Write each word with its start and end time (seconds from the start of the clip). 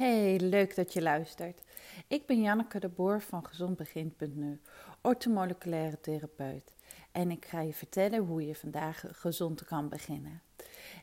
Hey, 0.00 0.38
leuk 0.38 0.74
dat 0.74 0.92
je 0.92 1.02
luistert. 1.02 1.60
Ik 2.06 2.26
ben 2.26 2.42
Janneke 2.42 2.80
de 2.80 2.88
Boer 2.88 3.20
van 3.20 3.46
gezondbegin.nu, 3.46 4.60
ortomoleculaire 5.00 6.00
therapeut. 6.00 6.72
En 7.12 7.30
ik 7.30 7.44
ga 7.44 7.60
je 7.60 7.72
vertellen 7.72 8.18
hoe 8.18 8.46
je 8.46 8.54
vandaag 8.54 9.04
gezond 9.10 9.64
kan 9.64 9.88
beginnen. 9.88 10.42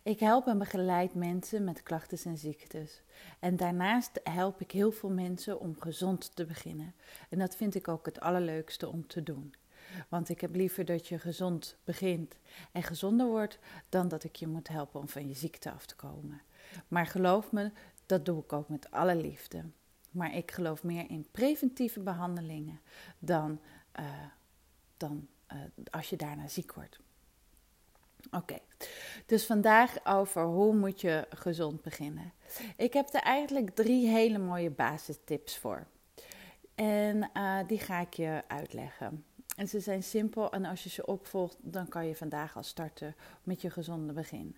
Ik 0.04 0.20
help 0.20 0.48
en 0.48 0.58
begeleid 0.58 1.14
mensen 1.14 1.64
met 1.64 1.84
klachten 1.84 2.18
en 2.24 2.38
ziektes. 2.38 3.02
En 3.40 3.56
daarnaast 3.56 4.20
help 4.24 4.62
ik 4.62 4.72
heel 4.72 4.92
veel 4.92 5.12
mensen 5.12 5.60
om 5.60 5.76
gezond 5.80 6.36
te 6.36 6.46
beginnen. 6.46 6.94
En 7.30 7.40
dat 7.40 7.56
vind 7.56 7.76
ik 7.76 7.88
ook 7.88 8.06
het 8.06 8.20
allerleukste 8.20 8.88
om 8.88 9.08
te 9.08 9.24
doen. 9.24 9.54
Want 10.10 10.30
ik 10.30 10.42
heb 10.42 10.56
liever 10.56 10.86
dat 10.86 11.08
je 11.08 11.20
gezond 11.20 11.78
begint 11.84 12.36
en 12.72 12.84
gezonder 12.84 13.28
wordt, 13.28 13.60
dan 13.90 14.08
dat 14.08 14.24
ik 14.24 14.36
je 14.36 14.48
moet 14.48 14.68
helpen 14.68 15.00
om 15.00 15.10
van 15.10 15.28
je 15.28 15.36
ziekte 15.36 15.72
af 15.72 15.86
te 15.86 15.96
komen. 15.96 16.42
Maar 16.88 17.06
geloof 17.06 17.52
me, 17.52 17.72
dat 18.08 18.26
doe 18.26 18.44
ik 18.44 18.54
ook 18.54 18.70
met 18.70 18.92
alle 18.92 19.16
liefde. 19.16 19.64
Maar 20.12 20.36
ik 20.36 20.52
geloof 20.52 20.84
meer 20.84 21.10
in 21.10 21.28
preventieve 21.32 22.00
behandelingen 22.00 22.80
dan, 23.20 23.60
uh, 24.00 24.06
dan 24.98 25.28
uh, 25.54 25.58
als 25.90 26.10
je 26.10 26.16
daarna 26.16 26.48
ziek 26.48 26.74
wordt. 26.74 27.00
Oké, 28.32 28.60
dus 29.26 29.46
vandaag 29.46 30.06
over 30.06 30.44
hoe 30.44 30.76
moet 30.76 31.02
je 31.02 31.28
gezond 31.30 31.82
beginnen. 31.82 32.34
Ik 32.78 32.94
heb 32.94 33.14
er 33.14 33.22
eigenlijk 33.22 33.70
drie 33.70 34.08
hele 34.08 34.38
mooie 34.38 34.70
basistips 34.70 35.58
voor. 35.58 35.88
En 36.76 37.30
uh, 37.34 37.60
die 37.68 37.80
ga 37.80 38.00
ik 38.00 38.14
je 38.14 38.42
uitleggen. 38.48 39.26
En 39.56 39.68
ze 39.68 39.80
zijn 39.80 40.04
simpel 40.04 40.52
en 40.52 40.66
als 40.66 40.84
je 40.84 40.90
ze 40.90 41.06
opvolgt, 41.06 41.58
dan 41.60 41.88
kan 41.88 42.06
je 42.06 42.16
vandaag 42.16 42.56
al 42.56 42.64
starten 42.64 43.16
met 43.44 43.62
je 43.62 43.70
gezonde 43.70 44.14
begin. 44.14 44.56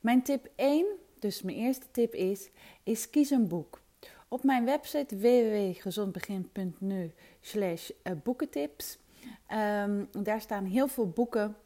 Mijn 0.00 0.22
tip 0.22 0.48
1 0.56 0.86
dus 1.24 1.42
mijn 1.42 1.56
eerste 1.56 1.86
tip 1.90 2.14
is, 2.14 2.50
is 2.82 3.10
kies 3.10 3.30
een 3.30 3.48
boek. 3.48 3.80
Op 4.28 4.42
mijn 4.42 4.64
website 4.64 5.16
www.gezondbegin.nu 5.16 7.12
slash 7.40 7.90
eh, 8.02 8.12
boekentips. 8.22 8.98
Um, 9.52 10.08
daar 10.22 10.40
staan 10.40 10.64
heel 10.64 10.88
veel 10.88 11.08
boeken. 11.08 11.56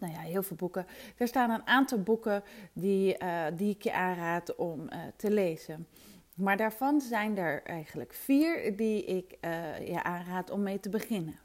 Nou 0.00 0.12
ja, 0.12 0.18
heel 0.18 0.42
veel 0.42 0.56
boeken. 0.56 0.86
Er 1.16 1.28
staan 1.28 1.50
een 1.50 1.66
aantal 1.66 2.02
boeken 2.02 2.42
die, 2.72 3.16
uh, 3.22 3.44
die 3.56 3.74
ik 3.74 3.82
je 3.82 3.92
aanraad 3.92 4.56
om 4.56 4.80
uh, 4.80 4.98
te 5.16 5.30
lezen. 5.30 5.86
Maar 6.34 6.56
daarvan 6.56 7.00
zijn 7.00 7.38
er 7.38 7.62
eigenlijk 7.62 8.12
vier 8.12 8.76
die 8.76 9.04
ik 9.04 9.36
je 9.84 10.02
aanraad 10.02 10.50
om 10.50 10.62
mee 10.62 10.80
te 10.80 10.88
beginnen. 10.88 11.38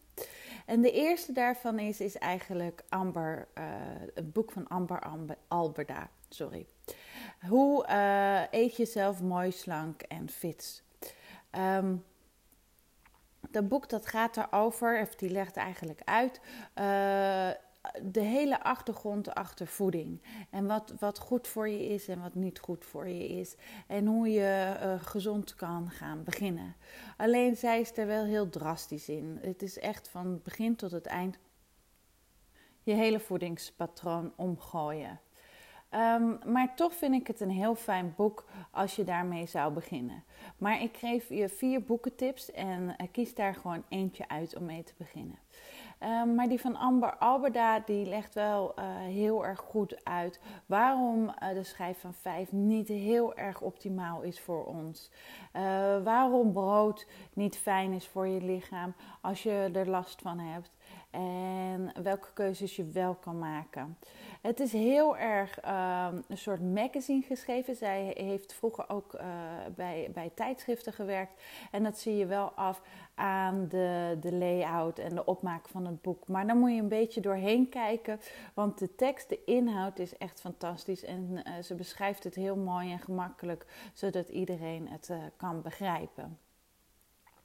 En 0.65 0.81
de 0.81 0.91
eerste 0.91 1.31
daarvan 1.31 1.79
is, 1.79 1.99
is 1.99 2.17
eigenlijk 2.17 2.83
Amber, 2.89 3.47
het 4.13 4.33
boek 4.33 4.51
van 4.51 4.67
Amber 4.67 4.99
Alberda. 5.47 6.09
Sorry. 6.33 6.67
Hoe 7.47 7.87
uh, 7.87 8.41
eet 8.51 8.75
je 8.75 8.85
zelf 8.85 9.21
mooi, 9.21 9.51
slank 9.51 10.01
en 10.01 10.29
fit? 10.29 10.83
Um, 11.51 12.03
dat 13.49 13.67
boek 13.67 13.89
dat 13.89 14.05
gaat 14.05 14.37
erover, 14.37 15.01
of 15.01 15.15
die 15.15 15.29
legt 15.29 15.55
eigenlijk 15.55 16.01
uit, 16.03 16.39
uh, 16.75 17.49
de 18.01 18.21
hele 18.21 18.63
achtergrond 18.63 19.35
achter 19.35 19.67
voeding. 19.67 20.21
En 20.49 20.65
wat, 20.65 20.93
wat 20.99 21.19
goed 21.19 21.47
voor 21.47 21.69
je 21.69 21.87
is 21.87 22.07
en 22.07 22.21
wat 22.21 22.35
niet 22.35 22.59
goed 22.59 22.85
voor 22.85 23.07
je 23.07 23.27
is. 23.27 23.55
En 23.87 24.05
hoe 24.05 24.29
je 24.29 24.77
uh, 24.83 25.01
gezond 25.01 25.55
kan 25.55 25.89
gaan 25.89 26.23
beginnen. 26.23 26.75
Alleen 27.17 27.55
zij 27.55 27.79
is 27.79 27.97
er 27.97 28.07
wel 28.07 28.23
heel 28.23 28.49
drastisch 28.49 29.09
in. 29.09 29.39
Het 29.41 29.61
is 29.61 29.79
echt 29.79 30.09
van 30.09 30.27
het 30.27 30.43
begin 30.43 30.75
tot 30.75 30.91
het 30.91 31.05
eind 31.05 31.37
je 32.83 32.93
hele 32.93 33.19
voedingspatroon 33.19 34.33
omgooien. 34.35 35.19
Um, 35.95 36.39
maar 36.45 36.75
toch 36.75 36.93
vind 36.93 37.13
ik 37.13 37.27
het 37.27 37.39
een 37.39 37.49
heel 37.49 37.75
fijn 37.75 38.13
boek 38.15 38.45
als 38.71 38.95
je 38.95 39.03
daarmee 39.03 39.45
zou 39.45 39.73
beginnen. 39.73 40.23
Maar 40.57 40.81
ik 40.81 40.97
geef 40.97 41.29
je 41.29 41.49
vier 41.49 41.83
boekentips 41.83 42.51
en 42.51 42.81
uh, 42.83 43.07
kies 43.11 43.35
daar 43.35 43.55
gewoon 43.55 43.83
eentje 43.89 44.27
uit 44.27 44.57
om 44.57 44.65
mee 44.65 44.83
te 44.83 44.93
beginnen. 44.97 45.37
Um, 45.99 46.35
maar 46.35 46.47
die 46.47 46.59
van 46.59 46.75
Amber 46.75 47.17
Alberda 47.17 47.79
die 47.79 48.05
legt 48.05 48.33
wel 48.33 48.73
uh, 48.79 48.85
heel 48.97 49.45
erg 49.45 49.59
goed 49.59 50.05
uit 50.05 50.39
waarom 50.65 51.23
uh, 51.23 51.49
de 51.53 51.63
schijf 51.63 51.99
van 51.99 52.13
5 52.13 52.51
niet 52.51 52.87
heel 52.87 53.35
erg 53.35 53.61
optimaal 53.61 54.21
is 54.21 54.39
voor 54.39 54.65
ons. 54.65 55.11
waarom 56.03 56.53
brood 56.53 57.07
niet 57.33 57.57
fijn 57.57 57.91
is 57.91 58.07
voor 58.07 58.27
je 58.27 58.41
lichaam 58.41 58.93
als 59.21 59.43
je 59.43 59.69
er 59.73 59.89
last 59.89 60.21
van 60.21 60.39
hebt. 60.39 60.71
En 61.09 61.91
welke 62.03 62.27
keuzes 62.33 62.75
je 62.75 62.85
wel 62.85 63.13
kan 63.13 63.39
maken. 63.39 63.97
Het 64.43 64.59
is 64.59 64.71
heel 64.73 65.17
erg 65.17 65.59
ehm, 65.59 66.21
een 66.27 66.37
soort 66.37 66.61
magazine 66.61 67.21
geschreven. 67.21 67.75
Zij 67.75 68.13
heeft 68.17 68.53
vroeger 68.53 68.89
ook 68.89 69.13
uh, 69.13 69.21
bij, 69.75 70.09
bij 70.13 70.31
tijdschriften 70.35 70.93
gewerkt. 70.93 71.41
En 71.71 71.83
dat 71.83 71.97
zie 71.97 72.15
je 72.15 72.25
wel 72.25 72.51
af 72.51 72.81
aan 73.15 73.67
de, 73.67 74.17
de 74.21 74.33
layout 74.33 74.99
en 74.99 75.15
de 75.15 75.25
opmaak 75.25 75.67
van 75.67 75.85
het 75.85 76.01
boek. 76.01 76.27
Maar 76.27 76.47
dan 76.47 76.57
moet 76.57 76.71
je 76.71 76.81
een 76.81 76.87
beetje 76.87 77.21
doorheen 77.21 77.69
kijken. 77.69 78.19
Want 78.53 78.79
de 78.79 78.95
tekst, 78.95 79.29
de 79.29 79.43
inhoud 79.45 79.99
is 79.99 80.17
echt 80.17 80.41
fantastisch. 80.41 81.03
En 81.03 81.29
uh, 81.31 81.63
ze 81.63 81.75
beschrijft 81.75 82.23
het 82.23 82.35
heel 82.35 82.55
mooi 82.55 82.91
en 82.91 82.99
gemakkelijk. 82.99 83.65
Zodat 83.93 84.29
iedereen 84.29 84.87
het 84.87 85.09
uh, 85.11 85.17
kan 85.37 85.61
begrijpen. 85.61 86.37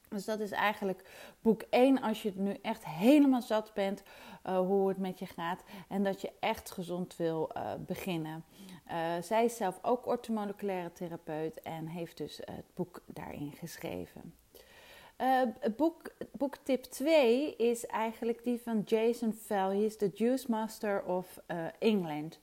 Dus 0.09 0.25
dat 0.25 0.41
is 0.41 0.51
eigenlijk 0.51 1.03
boek 1.43 1.63
1 1.71 2.01
als 2.01 2.23
je 2.23 2.33
nu 2.35 2.57
echt 2.63 2.87
helemaal 2.87 3.43
zat 3.43 3.75
bent 3.75 4.03
uh, 4.47 4.59
hoe 4.59 4.89
het 4.89 4.99
met 4.99 5.19
je 5.19 5.27
gaat 5.27 5.63
en 5.89 6.05
dat 6.05 6.21
je 6.21 6.33
echt 6.41 6.71
gezond 6.71 7.17
wil 7.17 7.51
uh, 7.57 7.73
beginnen. 7.87 8.45
Uh, 8.91 9.23
zij 9.23 9.45
is 9.45 9.57
zelf 9.57 9.79
ook 9.83 10.07
ortomoleculaire 10.07 10.93
therapeut 10.93 11.63
en 11.63 11.87
heeft 11.87 12.17
dus 12.17 12.37
het 12.37 12.65
boek 12.75 13.03
daarin 13.07 13.53
geschreven. 13.53 14.35
Boek, 15.77 16.13
boektip 16.33 16.83
2 16.83 17.57
is 17.57 17.87
eigenlijk 17.87 18.45
die 18.45 18.61
van 18.61 18.83
Jason 18.85 19.33
Fell. 19.33 19.67
Hij 19.67 19.85
is 19.85 19.99
de 19.99 20.11
Juice 20.15 20.51
Master 20.51 21.05
of 21.05 21.41
England. 21.79 22.39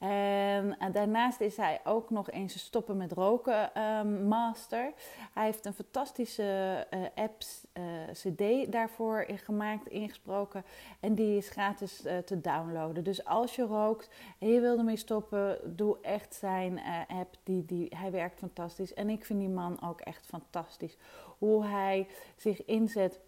En, 0.00 0.78
en, 0.78 0.92
daarnaast 0.92 1.40
is 1.40 1.56
hij 1.56 1.80
ook 1.84 2.10
nog 2.10 2.30
eens 2.30 2.54
een 2.54 2.60
stoppen 2.60 2.96
met 2.96 3.12
roken 3.12 3.70
uh, 3.76 4.02
master. 4.28 4.92
Hij 5.32 5.44
heeft 5.44 5.64
een 5.64 5.72
fantastische 5.72 6.86
uh, 6.94 7.00
apps, 7.14 7.66
CD 8.12 8.72
daarvoor 8.72 9.26
gemaakt, 9.28 9.88
ingesproken. 9.88 10.64
En 11.00 11.14
die 11.14 11.36
is 11.36 11.48
gratis 11.48 12.00
te 12.24 12.40
downloaden. 12.40 13.04
Dus 13.04 13.24
als 13.24 13.56
je 13.56 13.62
rookt 13.62 14.10
en 14.38 14.48
je 14.48 14.60
wil 14.60 14.78
ermee 14.78 14.96
stoppen, 14.96 15.76
doe 15.76 15.98
echt 16.02 16.34
zijn 16.34 16.80
app. 17.08 17.36
Die, 17.42 17.64
die, 17.64 17.96
hij 17.96 18.10
werkt 18.10 18.38
fantastisch. 18.38 18.94
En 18.94 19.10
ik 19.10 19.24
vind 19.24 19.38
die 19.38 19.48
man 19.48 19.82
ook 19.82 20.00
echt 20.00 20.26
fantastisch 20.26 20.96
hoe 21.38 21.64
hij 21.64 22.06
zich 22.36 22.64
inzet 22.64 23.20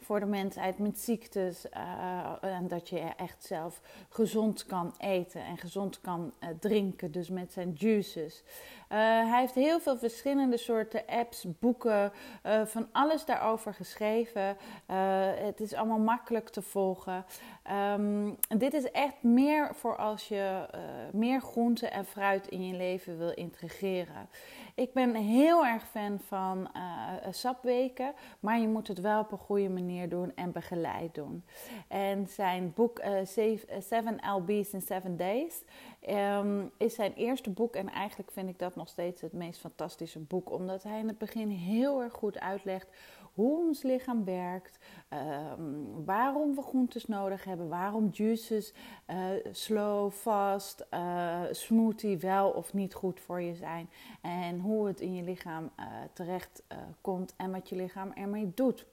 voor 0.00 0.20
de 0.20 0.26
mensheid 0.26 0.78
met 0.78 0.98
ziektes. 0.98 1.66
Uh, 1.74 2.32
en 2.40 2.68
dat 2.68 2.88
je 2.88 2.98
echt 2.98 3.44
zelf 3.44 3.80
gezond 4.08 4.66
kan 4.66 4.94
eten 4.98 5.44
en 5.44 5.58
gezond 5.58 6.00
kan 6.00 6.32
uh, 6.40 6.48
drinken. 6.60 7.12
Dus 7.12 7.28
met 7.28 7.52
zijn 7.52 7.72
juices. 7.72 8.42
Uh, 8.44 8.98
hij 8.98 9.40
heeft 9.40 9.54
heel 9.54 9.80
veel 9.80 9.98
verschillende 9.98 10.56
soorten 10.56 11.06
apps, 11.06 11.46
boeken, 11.58 12.12
van 12.64 12.88
alles 12.92 13.24
daarover 13.24 13.74
geschreven. 13.74 14.56
het 15.44 15.60
is 15.60 15.74
allemaal 15.74 15.98
makkelijk 15.98 16.48
te 16.48 16.62
volgen. 16.62 17.24
Um, 17.70 18.36
dit 18.58 18.74
is 18.74 18.90
echt 18.90 19.22
meer 19.22 19.74
voor 19.74 19.96
als 19.96 20.28
je 20.28 20.66
meer 21.12 21.40
groente 21.40 21.88
en 21.88 22.04
fruit 22.04 22.48
in 22.48 22.66
je 22.66 22.76
leven 22.76 23.18
wil 23.18 23.32
integreren. 23.34 24.28
Ik 24.74 24.92
ben 24.92 25.14
heel 25.14 25.66
erg 25.66 25.86
fan 25.86 26.18
van 26.26 26.68
sapweken, 27.30 28.14
maar 28.40 28.58
je 28.58 28.68
moet 28.68 28.88
het 28.88 29.00
wel 29.00 29.20
op 29.20 29.32
een 29.32 29.38
goede 29.38 29.68
manier 29.68 30.08
doen 30.08 30.32
en 30.34 30.52
begeleid 30.52 31.14
doen. 31.14 31.44
En 31.88 32.26
zijn 32.26 32.72
boek 32.74 32.98
uh, 32.98 33.18
Seven 33.80 34.20
LB's 34.36 34.72
in 34.72 34.82
Seven 34.82 35.16
Days 35.16 35.62
um, 36.08 36.70
is 36.76 36.94
zijn 36.94 37.12
eerste 37.14 37.50
boek. 37.50 37.76
En 37.76 37.88
eigenlijk 37.88 38.30
vind 38.30 38.48
ik 38.48 38.58
dat 38.58 38.76
nog 38.76 38.88
steeds 38.88 39.20
het 39.20 39.32
meest 39.32 39.60
fantastische 39.60 40.18
boek. 40.18 40.50
Omdat 40.50 40.82
hij 40.82 40.98
in 40.98 41.08
het 41.08 41.18
begin 41.18 41.48
heel 41.48 42.02
erg 42.02 42.12
goed 42.12 42.40
uitlegt 42.40 42.88
hoe 43.36 43.66
ons 43.66 43.82
lichaam 43.82 44.24
werkt, 44.24 44.78
um, 45.58 46.04
waarom 46.04 46.54
we 46.54 46.62
groentes 46.62 47.06
nodig 47.06 47.44
hebben, 47.44 47.68
waarom 47.68 48.08
juices, 48.12 48.72
uh, 49.06 49.16
slow, 49.52 50.12
fast, 50.12 50.86
uh, 50.90 51.40
smoothie 51.50 52.18
wel 52.18 52.50
of 52.50 52.72
niet 52.74 52.94
goed 52.94 53.20
voor 53.20 53.42
je 53.42 53.54
zijn 53.54 53.90
en 54.20 54.60
hoe 54.60 54.86
het 54.86 55.00
in 55.00 55.14
je 55.14 55.22
lichaam 55.22 55.70
uh, 55.80 55.86
terecht 56.12 56.62
komt 57.00 57.34
en 57.36 57.50
wat 57.50 57.68
je 57.68 57.76
lichaam 57.76 58.12
ermee 58.12 58.52
doet. 58.54 58.86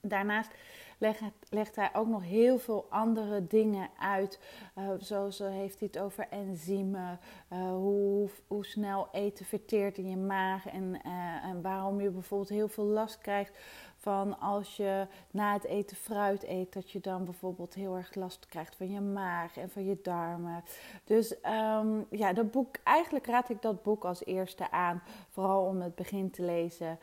Daarnaast 0.00 0.50
legt, 0.98 1.22
legt 1.48 1.76
hij 1.76 1.90
ook 1.92 2.08
nog 2.08 2.22
heel 2.22 2.58
veel 2.58 2.86
andere 2.90 3.46
dingen 3.46 3.88
uit. 3.98 4.40
Uh, 4.78 4.88
zoals 4.98 5.40
uh, 5.40 5.48
heeft 5.48 5.78
hij 5.78 5.88
het 5.92 6.02
over 6.02 6.26
enzymen, 6.30 7.18
uh, 7.52 7.68
hoe, 7.68 8.28
hoe 8.46 8.64
snel 8.66 9.08
eten 9.12 9.44
verteert 9.44 9.98
in 9.98 10.08
je 10.08 10.16
maag 10.16 10.66
en, 10.66 11.02
en 11.42 11.62
waarom 11.62 12.00
je 12.00 12.10
bijvoorbeeld 12.10 12.48
heel 12.48 12.68
veel 12.68 12.84
last 12.84 13.18
krijgt 13.18 13.52
van 14.04 14.40
als 14.40 14.76
je 14.76 15.06
na 15.30 15.52
het 15.52 15.64
eten 15.64 15.96
fruit 15.96 16.44
eet, 16.44 16.72
dat 16.72 16.90
je 16.90 17.00
dan 17.00 17.24
bijvoorbeeld 17.24 17.74
heel 17.74 17.96
erg 17.96 18.14
last 18.14 18.46
krijgt 18.46 18.76
van 18.76 18.90
je 18.90 19.00
maag 19.00 19.56
en 19.56 19.70
van 19.70 19.84
je 19.84 19.98
darmen. 20.02 20.64
Dus 21.04 21.34
um, 21.80 22.06
ja, 22.10 22.32
dat 22.32 22.50
boek, 22.50 22.76
eigenlijk 22.82 23.26
raad 23.26 23.48
ik 23.48 23.62
dat 23.62 23.82
boek 23.82 24.04
als 24.04 24.24
eerste 24.24 24.70
aan, 24.70 25.02
vooral 25.30 25.64
om 25.64 25.80
het 25.80 25.94
begin 25.94 26.30
te 26.30 26.42
lezen. 26.42 26.98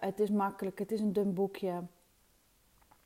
het 0.00 0.20
is 0.20 0.30
makkelijk, 0.30 0.78
het 0.78 0.92
is 0.92 1.00
een 1.00 1.12
dun 1.12 1.34
boekje. 1.34 1.82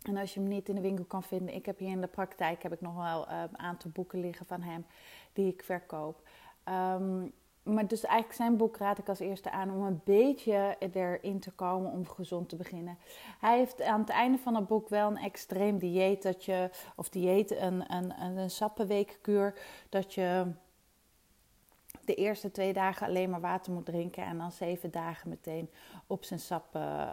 En 0.03 0.17
als 0.17 0.35
je 0.35 0.41
hem 0.41 0.49
niet 0.49 0.69
in 0.69 0.75
de 0.75 0.81
winkel 0.81 1.05
kan 1.05 1.23
vinden, 1.23 1.55
ik 1.55 1.67
heb 1.67 1.79
hier 1.79 1.91
in 1.91 2.01
de 2.01 2.07
praktijk 2.07 2.63
heb 2.63 2.73
ik 2.73 2.81
nog 2.81 2.97
wel 2.97 3.29
uh, 3.29 3.43
een 3.51 3.59
aantal 3.59 3.91
boeken 3.91 4.21
liggen 4.21 4.47
van 4.47 4.63
hem 4.63 4.87
die 5.33 5.53
ik 5.53 5.63
verkoop. 5.65 6.29
Um, 6.69 7.33
maar 7.63 7.87
dus 7.87 8.05
eigenlijk 8.05 8.37
zijn 8.37 8.57
boek 8.57 8.77
raad 8.77 8.99
ik 8.99 9.09
als 9.09 9.19
eerste 9.19 9.51
aan 9.51 9.71
om 9.71 9.83
een 9.83 10.01
beetje 10.05 10.77
erin 10.93 11.41
te 11.41 11.51
komen 11.51 11.93
om 11.93 12.07
gezond 12.07 12.49
te 12.49 12.57
beginnen. 12.57 12.99
Hij 13.41 13.59
heeft 13.59 13.83
aan 13.83 14.01
het 14.01 14.09
einde 14.09 14.39
van 14.39 14.55
het 14.55 14.67
boek 14.67 14.89
wel 14.89 15.11
een 15.11 15.17
extreem 15.17 15.79
dieet 15.79 16.23
dat 16.23 16.45
je, 16.45 16.71
of 16.97 17.09
dieet, 17.09 17.51
een, 17.51 17.95
een, 17.95 18.21
een 18.21 18.51
sappenweekkuur, 18.51 19.55
dat 19.89 20.15
je 20.15 20.53
de 22.13 22.19
eerste 22.19 22.51
twee 22.51 22.73
dagen 22.73 23.07
alleen 23.07 23.31
maar 23.31 23.41
water 23.41 23.73
moet 23.73 23.85
drinken 23.85 24.25
en 24.25 24.39
dan 24.39 24.53
zeven 24.53 24.91
dagen 24.91 25.29
meteen 25.29 25.71
op 26.07 26.25
zijn 26.25 26.41
sap 26.41 26.77
uh, 26.77 27.07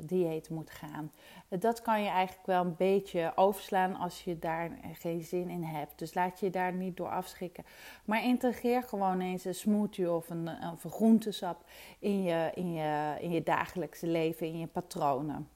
dieet 0.00 0.50
moet 0.50 0.70
gaan. 0.70 1.12
Dat 1.48 1.82
kan 1.82 2.02
je 2.02 2.08
eigenlijk 2.08 2.46
wel 2.46 2.64
een 2.64 2.76
beetje 2.76 3.32
overslaan 3.34 3.96
als 3.96 4.24
je 4.24 4.38
daar 4.38 4.78
geen 4.92 5.22
zin 5.22 5.50
in 5.50 5.62
hebt. 5.62 5.98
Dus 5.98 6.14
laat 6.14 6.40
je 6.40 6.50
daar 6.50 6.72
niet 6.72 6.96
door 6.96 7.08
afschrikken. 7.08 7.64
Maar 8.04 8.24
integreer 8.24 8.82
gewoon 8.82 9.20
eens 9.20 9.44
een 9.44 9.54
smoothie 9.54 10.12
of 10.12 10.30
een, 10.30 10.48
of 10.72 10.84
een 10.84 10.90
groentesap 10.90 11.64
in 11.98 12.22
je, 12.22 12.50
in, 12.54 12.72
je, 12.72 13.16
in 13.20 13.30
je 13.30 13.42
dagelijkse 13.42 14.06
leven, 14.06 14.46
in 14.46 14.58
je 14.58 14.66
patronen. 14.66 15.48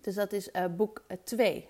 Dus 0.00 0.14
dat 0.14 0.32
is 0.32 0.50
boek 0.76 1.02
2. 1.24 1.68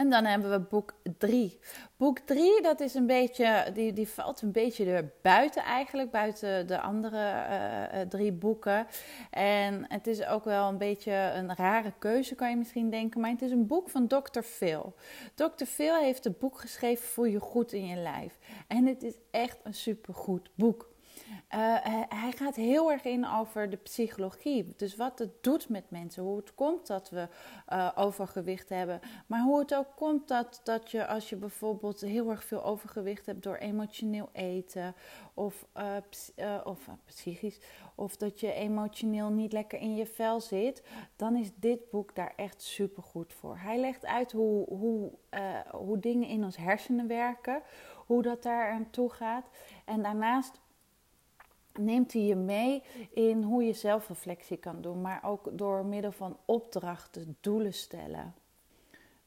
En 0.00 0.10
dan 0.10 0.24
hebben 0.24 0.50
we 0.50 0.58
boek 0.58 0.94
3. 1.18 1.58
Boek 1.96 2.18
3, 2.18 2.62
dat 2.62 2.80
is 2.80 2.94
een 2.94 3.06
beetje, 3.06 3.70
die, 3.74 3.92
die 3.92 4.08
valt 4.08 4.42
een 4.42 4.52
beetje 4.52 4.84
er 4.84 5.12
buiten 5.22 5.62
eigenlijk, 5.62 6.10
buiten 6.10 6.66
de 6.66 6.80
andere 6.80 7.16
uh, 7.16 8.00
drie 8.00 8.32
boeken. 8.32 8.86
En 9.30 9.84
het 9.88 10.06
is 10.06 10.26
ook 10.26 10.44
wel 10.44 10.68
een 10.68 10.78
beetje 10.78 11.12
een 11.12 11.54
rare 11.54 11.92
keuze, 11.98 12.34
kan 12.34 12.50
je 12.50 12.56
misschien 12.56 12.90
denken. 12.90 13.20
Maar 13.20 13.30
het 13.30 13.42
is 13.42 13.50
een 13.50 13.66
boek 13.66 13.88
van 13.88 14.06
Dr. 14.06 14.40
Phil. 14.40 14.94
Dr. 15.34 15.64
Phil 15.64 15.94
heeft 15.94 16.24
het 16.24 16.38
boek 16.38 16.58
geschreven 16.58 17.08
voor 17.08 17.28
je 17.28 17.40
goed 17.40 17.72
in 17.72 17.86
je 17.86 17.96
lijf. 17.96 18.38
En 18.68 18.86
het 18.86 19.02
is 19.02 19.14
echt 19.30 19.58
een 19.62 19.74
supergoed 19.74 20.50
boek. 20.54 20.89
Uh, 21.30 21.76
hij 22.08 22.32
gaat 22.36 22.56
heel 22.56 22.92
erg 22.92 23.04
in 23.04 23.26
over 23.26 23.70
de 23.70 23.76
psychologie. 23.76 24.72
Dus 24.76 24.96
wat 24.96 25.18
het 25.18 25.42
doet 25.42 25.68
met 25.68 25.90
mensen. 25.90 26.22
Hoe 26.22 26.36
het 26.36 26.54
komt 26.54 26.86
dat 26.86 27.10
we 27.10 27.28
uh, 27.72 27.90
overgewicht 27.94 28.68
hebben. 28.68 29.00
Maar 29.26 29.42
hoe 29.42 29.58
het 29.58 29.74
ook 29.74 29.96
komt 29.96 30.28
dat, 30.28 30.60
dat 30.64 30.90
je 30.90 31.06
als 31.06 31.28
je 31.28 31.36
bijvoorbeeld 31.36 32.00
heel 32.00 32.30
erg 32.30 32.44
veel 32.44 32.64
overgewicht 32.64 33.26
hebt 33.26 33.42
door 33.42 33.56
emotioneel 33.56 34.28
eten. 34.32 34.94
Of, 35.34 35.66
uh, 35.76 36.60
of 36.64 36.88
psychisch. 37.04 37.60
Of 37.94 38.16
dat 38.16 38.40
je 38.40 38.52
emotioneel 38.52 39.28
niet 39.28 39.52
lekker 39.52 39.78
in 39.78 39.96
je 39.96 40.06
vel 40.06 40.40
zit. 40.40 40.82
Dan 41.16 41.36
is 41.36 41.50
dit 41.54 41.90
boek 41.90 42.14
daar 42.14 42.32
echt 42.36 42.62
super 42.62 43.02
goed 43.02 43.32
voor. 43.32 43.58
Hij 43.58 43.78
legt 43.78 44.06
uit 44.06 44.32
hoe, 44.32 44.66
hoe, 44.68 45.12
hoe 45.70 45.98
dingen 45.98 46.28
in 46.28 46.44
ons 46.44 46.56
hersenen 46.56 47.06
werken. 47.06 47.62
Hoe 48.06 48.22
dat 48.22 48.42
daar 48.42 48.70
aan 48.70 48.90
toe 48.90 49.10
gaat. 49.10 49.48
En 49.84 50.02
daarnaast 50.02 50.60
neemt 51.80 52.12
hij 52.12 52.22
je 52.22 52.36
mee 52.36 52.82
in 53.10 53.42
hoe 53.42 53.62
je 53.62 53.72
zelfreflectie 53.72 54.56
kan 54.56 54.80
doen, 54.80 55.00
maar 55.00 55.20
ook 55.24 55.48
door 55.52 55.84
middel 55.84 56.12
van 56.12 56.36
opdrachten, 56.44 57.36
doelen 57.40 57.74
stellen. 57.74 58.34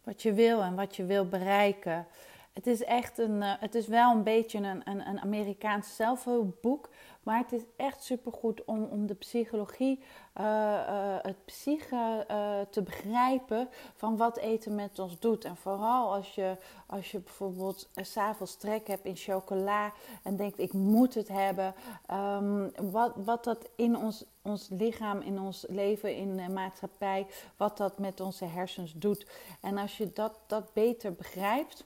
Wat 0.03 0.21
je 0.21 0.33
wil 0.33 0.61
en 0.61 0.75
wat 0.75 0.95
je 0.95 1.05
wil 1.05 1.27
bereiken. 1.27 2.07
Het 2.53 2.67
is 2.67 2.83
echt 2.83 3.17
een, 3.17 3.41
uh, 3.41 3.53
het 3.59 3.75
is 3.75 3.87
wel 3.87 4.11
een 4.11 4.23
beetje 4.23 4.57
een, 4.57 4.81
een, 4.83 5.07
een 5.07 5.19
Amerikaans 5.19 5.95
zelfhulpboek, 5.95 6.89
maar 7.23 7.37
het 7.37 7.51
is 7.51 7.61
echt 7.75 8.03
supergoed 8.03 8.63
om, 8.65 8.83
om 8.83 9.07
de 9.07 9.13
psychologie, 9.13 9.99
uh, 10.39 10.43
uh, 10.43 11.15
het 11.21 11.45
psyche 11.45 12.25
te 12.69 12.81
begrijpen 12.81 13.69
van 13.95 14.17
wat 14.17 14.37
eten 14.37 14.75
met 14.75 14.99
ons 14.99 15.19
doet. 15.19 15.45
En 15.45 15.55
vooral 15.55 16.13
als 16.13 16.35
je, 16.35 16.57
als 16.87 17.11
je 17.11 17.19
bijvoorbeeld 17.19 17.89
s'avonds 17.95 18.55
trek 18.55 18.87
hebt 18.87 19.05
in 19.05 19.15
chocola 19.15 19.93
en 20.23 20.35
denkt 20.35 20.59
ik 20.59 20.73
moet 20.73 21.13
het 21.13 21.27
hebben. 21.27 21.73
Um, 22.11 22.71
wat, 22.91 23.13
wat 23.15 23.43
dat 23.43 23.69
in 23.75 23.97
ons, 23.97 24.25
ons 24.41 24.67
lichaam, 24.69 25.21
in 25.21 25.39
ons 25.39 25.65
leven, 25.69 26.15
in 26.15 26.37
de 26.37 26.49
maatschappij, 26.49 27.27
wat 27.57 27.77
dat 27.77 27.99
met 27.99 28.19
onze 28.19 28.45
hersens 28.45 28.93
doet. 28.93 29.27
En 29.61 29.77
als 29.77 29.97
je 29.97 30.13
dat, 30.13 30.39
dat 30.47 30.73
beter 30.73 31.13
begrijpt 31.13 31.85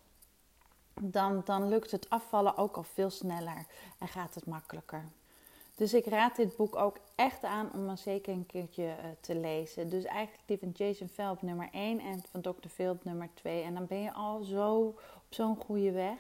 dan, 1.01 1.41
dan 1.45 1.67
lukt 1.67 1.91
het 1.91 2.09
afvallen 2.09 2.57
ook 2.57 2.75
al 2.75 2.83
veel 2.83 3.09
sneller 3.09 3.65
en 3.97 4.07
gaat 4.07 4.35
het 4.35 4.45
makkelijker. 4.45 5.05
Dus 5.77 5.93
ik 5.93 6.05
raad 6.05 6.35
dit 6.35 6.55
boek 6.55 6.75
ook 6.75 6.97
echt 7.15 7.43
aan 7.43 7.69
om 7.73 7.85
dan 7.85 7.97
zeker 7.97 8.33
een 8.33 8.45
keertje 8.45 8.83
uh, 8.83 8.95
te 9.19 9.35
lezen. 9.35 9.89
Dus 9.89 10.03
eigenlijk 10.03 10.47
die 10.47 10.57
van 10.57 10.71
Jason 10.73 11.07
Phelps 11.07 11.41
nummer 11.41 11.69
1 11.71 11.99
en 11.99 12.23
van 12.31 12.41
Dr. 12.41 12.67
Phil 12.67 12.97
nummer 13.03 13.29
2. 13.33 13.63
En 13.63 13.73
dan 13.73 13.85
ben 13.85 14.01
je 14.01 14.13
al 14.13 14.41
zo 14.43 14.77
op 15.15 15.25
zo'n 15.29 15.55
goede 15.55 15.91
weg. 15.91 16.17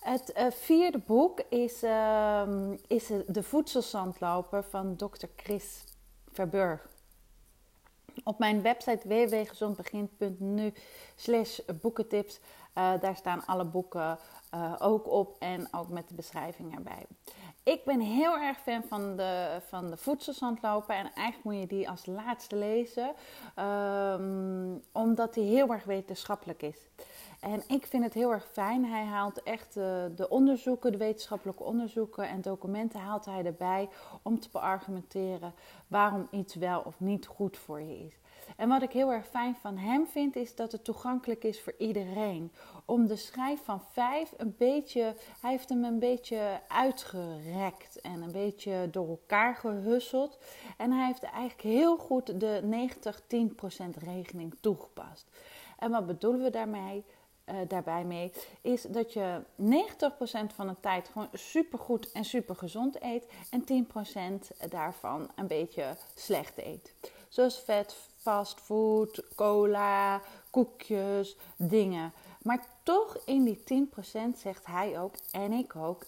Het 0.00 0.32
uh, 0.36 0.50
vierde 0.50 0.98
boek 0.98 1.40
is, 1.40 1.82
uh, 1.82 2.70
is 2.86 3.06
De 3.26 3.42
Voedselzandloper 3.42 4.64
van 4.64 4.96
Dr. 4.96 5.26
Chris 5.36 5.84
Verburg. 6.32 6.88
Op 8.24 8.38
mijn 8.38 8.62
website 8.62 9.08
www.gezondbegin.nu 9.08 10.72
slash 11.16 11.58
boekentips 11.80 12.40
uh, 12.74 12.92
daar 13.00 13.16
staan 13.16 13.46
alle 13.46 13.64
boeken 13.64 14.18
uh, 14.54 14.74
ook 14.78 15.10
op 15.10 15.36
en 15.38 15.68
ook 15.70 15.88
met 15.88 16.08
de 16.08 16.14
beschrijving 16.14 16.76
erbij. 16.76 17.06
Ik 17.64 17.84
ben 17.84 18.00
heel 18.00 18.38
erg 18.38 18.58
fan 18.58 18.82
van 18.82 19.16
de, 19.16 19.60
van 19.68 19.90
de 19.90 19.96
voedselzandlopen 19.96 20.96
en 20.96 21.12
eigenlijk 21.14 21.44
moet 21.44 21.70
je 21.70 21.76
die 21.76 21.90
als 21.90 22.06
laatste 22.06 22.56
lezen, 22.56 23.12
um, 23.58 24.82
omdat 24.92 25.34
die 25.34 25.44
heel 25.44 25.68
erg 25.72 25.84
wetenschappelijk 25.84 26.62
is. 26.62 26.88
En 27.40 27.62
ik 27.68 27.86
vind 27.86 28.04
het 28.04 28.14
heel 28.14 28.32
erg 28.32 28.46
fijn. 28.52 28.84
Hij 28.84 29.04
haalt 29.04 29.42
echt 29.42 29.74
de, 29.74 30.12
de 30.16 30.28
onderzoeken, 30.28 30.92
de 30.92 30.98
wetenschappelijke 30.98 31.62
onderzoeken 31.62 32.28
en 32.28 32.40
documenten 32.40 33.00
haalt 33.00 33.24
hij 33.24 33.44
erbij 33.44 33.88
om 34.22 34.40
te 34.40 34.48
beargumenteren 34.52 35.54
waarom 35.86 36.28
iets 36.30 36.54
wel 36.54 36.80
of 36.80 37.00
niet 37.00 37.26
goed 37.26 37.56
voor 37.56 37.80
je 37.80 37.98
is. 37.98 38.20
En 38.56 38.68
wat 38.68 38.82
ik 38.82 38.92
heel 38.92 39.12
erg 39.12 39.26
fijn 39.26 39.54
van 39.54 39.76
hem 39.76 40.06
vind, 40.06 40.36
is 40.36 40.54
dat 40.54 40.72
het 40.72 40.84
toegankelijk 40.84 41.44
is 41.44 41.60
voor 41.60 41.74
iedereen. 41.78 42.52
Om 42.84 43.06
de 43.06 43.16
schrijf 43.16 43.64
van 43.64 43.82
vijf 43.92 44.32
een 44.36 44.54
beetje, 44.58 45.14
hij 45.40 45.50
heeft 45.50 45.68
hem 45.68 45.84
een 45.84 45.98
beetje 45.98 46.60
uitgerekt 46.68 48.00
en 48.00 48.22
een 48.22 48.32
beetje 48.32 48.88
door 48.90 49.08
elkaar 49.08 49.56
gehusseld. 49.56 50.38
En 50.76 50.92
hij 50.92 51.06
heeft 51.06 51.22
eigenlijk 51.22 51.62
heel 51.62 51.96
goed 51.96 52.40
de 52.40 52.88
90-10% 53.96 54.02
regeling 54.04 54.54
toegepast. 54.60 55.30
En 55.78 55.90
wat 55.90 56.06
bedoelen 56.06 56.42
we 56.42 56.50
daarmee? 56.50 57.04
Uh, 57.46 57.56
daarbij 57.68 58.04
mee, 58.04 58.32
is 58.60 58.82
dat 58.82 59.12
je 59.12 59.42
90% 59.60 60.54
van 60.54 60.66
de 60.66 60.76
tijd 60.80 61.08
gewoon 61.08 61.28
supergoed 61.32 62.12
en 62.12 62.24
super 62.24 62.56
gezond 62.56 63.02
eet 63.02 63.26
en 63.50 63.86
10% 64.64 64.68
daarvan 64.68 65.30
een 65.34 65.46
beetje 65.46 65.96
slecht 66.14 66.58
eet. 66.58 66.94
Zoals 67.28 67.60
vet, 67.60 67.96
fastfood, 68.22 69.22
cola, 69.34 70.20
koekjes, 70.50 71.36
dingen. 71.56 72.12
Maar 72.42 72.66
toch 72.82 73.18
in 73.24 73.44
die 73.44 73.88
10% 74.34 74.36
zegt 74.36 74.66
hij 74.66 75.00
ook, 75.00 75.14
en 75.30 75.52
ik 75.52 75.76
ook, 75.76 76.04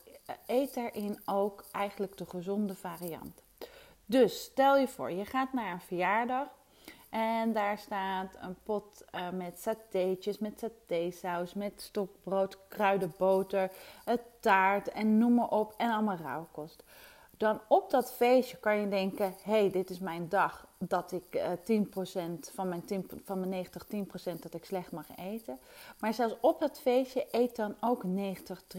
eet 0.46 0.74
daarin 0.74 1.18
ook 1.24 1.64
eigenlijk 1.72 2.16
de 2.16 2.26
gezonde 2.26 2.74
variant. 2.74 3.42
Dus 4.06 4.42
stel 4.42 4.76
je 4.76 4.88
voor, 4.88 5.10
je 5.10 5.24
gaat 5.24 5.52
naar 5.52 5.72
een 5.72 5.80
verjaardag 5.80 6.48
en 7.10 7.52
daar 7.52 7.78
staat 7.78 8.36
een 8.40 8.56
pot 8.62 9.04
uh, 9.14 9.30
met 9.30 9.60
satéetjes, 9.60 10.38
met 10.38 10.58
satésaus, 10.58 11.54
met 11.54 11.82
stokbrood, 11.82 12.58
kruidenboter, 12.68 13.70
een 14.04 14.20
taart 14.40 14.88
en 14.88 15.18
noem 15.18 15.34
maar 15.34 15.48
op 15.48 15.74
en 15.76 15.90
allemaal 15.90 16.16
rauwkost 16.16 16.82
dan 17.36 17.60
op 17.68 17.90
dat 17.90 18.12
feestje 18.12 18.56
kan 18.56 18.76
je 18.76 18.88
denken: 18.88 19.34
hé, 19.42 19.52
hey, 19.52 19.70
dit 19.70 19.90
is 19.90 19.98
mijn 19.98 20.28
dag 20.28 20.66
dat 20.78 21.12
ik 21.12 21.24
uh, 21.30 21.52
eh, 21.52 21.86
10% 21.86 22.52
van 22.54 22.68
mijn, 22.68 22.84
10, 22.84 23.10
van 23.24 23.38
mijn 23.38 23.50
90, 23.50 23.86
10% 23.86 24.38
dat 24.40 24.54
ik 24.54 24.64
slecht 24.64 24.92
mag 24.92 25.06
eten. 25.16 25.58
Maar 26.00 26.14
zelfs 26.14 26.36
op 26.40 26.60
dat 26.60 26.80
feestje 26.80 27.26
eet 27.30 27.56
dan 27.56 27.74
ook 27.80 28.04
90, 28.04 28.62
10%. 28.64 28.70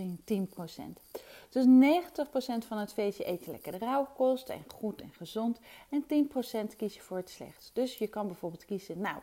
Dus 1.50 1.66
90% 1.66 2.68
van 2.68 2.78
het 2.78 2.94
feestje 2.94 3.28
eet 3.28 3.46
je 3.46 3.52
lekker 3.52 3.78
rauwkost 3.78 4.50
en 4.50 4.64
goed 4.74 5.02
en 5.02 5.14
gezond. 5.18 5.60
En 5.90 6.04
10% 6.04 6.76
kies 6.78 6.96
je 6.96 7.02
voor 7.02 7.18
het 7.18 7.30
slechts. 7.30 7.72
Dus 7.74 7.98
je 7.98 8.08
kan 8.08 8.28
bijvoorbeeld 8.28 8.66
kiezen, 8.66 9.00
nou, 9.00 9.18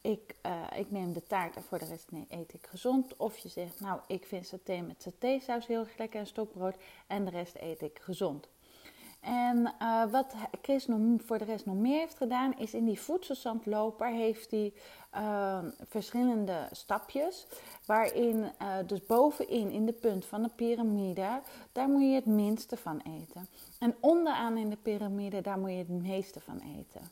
ik, 0.00 0.34
uh, 0.46 0.78
ik 0.78 0.90
neem 0.90 1.12
de 1.12 1.26
taart 1.26 1.56
en 1.56 1.62
voor 1.62 1.78
de 1.78 1.84
rest 1.84 2.08
eet 2.28 2.54
ik 2.54 2.66
gezond. 2.66 3.16
Of 3.16 3.38
je 3.38 3.48
zegt, 3.48 3.80
nou, 3.80 4.00
ik 4.06 4.26
vind 4.26 4.46
saté 4.46 4.80
met 4.80 5.02
satésaus 5.02 5.66
heel 5.66 5.86
lekker 5.98 6.20
en 6.20 6.26
stokbrood 6.26 6.76
en 7.06 7.24
de 7.24 7.30
rest 7.30 7.56
eet 7.56 7.82
ik 7.82 7.98
gezond. 7.98 8.48
En 9.26 9.74
uh, 9.82 10.10
wat 10.10 10.34
Chris 10.62 10.86
nog, 10.86 11.00
voor 11.16 11.38
de 11.38 11.44
rest 11.44 11.66
nog 11.66 11.74
meer 11.74 11.98
heeft 11.98 12.16
gedaan, 12.16 12.58
is 12.58 12.74
in 12.74 12.84
die 12.84 13.00
voedselzandloper 13.00 14.08
heeft 14.08 14.50
hij 14.50 14.72
uh, 15.14 15.58
verschillende 15.88 16.68
stapjes. 16.70 17.46
Waarin, 17.86 18.36
uh, 18.62 18.74
dus 18.86 19.06
bovenin 19.06 19.70
in 19.70 19.86
de 19.86 19.92
punt 19.92 20.24
van 20.24 20.42
de 20.42 20.48
piramide, 20.48 21.40
daar 21.72 21.88
moet 21.88 22.02
je 22.02 22.14
het 22.14 22.26
minste 22.26 22.76
van 22.76 23.00
eten. 23.20 23.48
En 23.78 23.94
onderaan 24.00 24.56
in 24.56 24.70
de 24.70 24.78
piramide, 24.82 25.40
daar 25.40 25.58
moet 25.58 25.70
je 25.70 25.76
het 25.76 25.88
meeste 25.88 26.40
van 26.40 26.60
eten. 26.78 27.10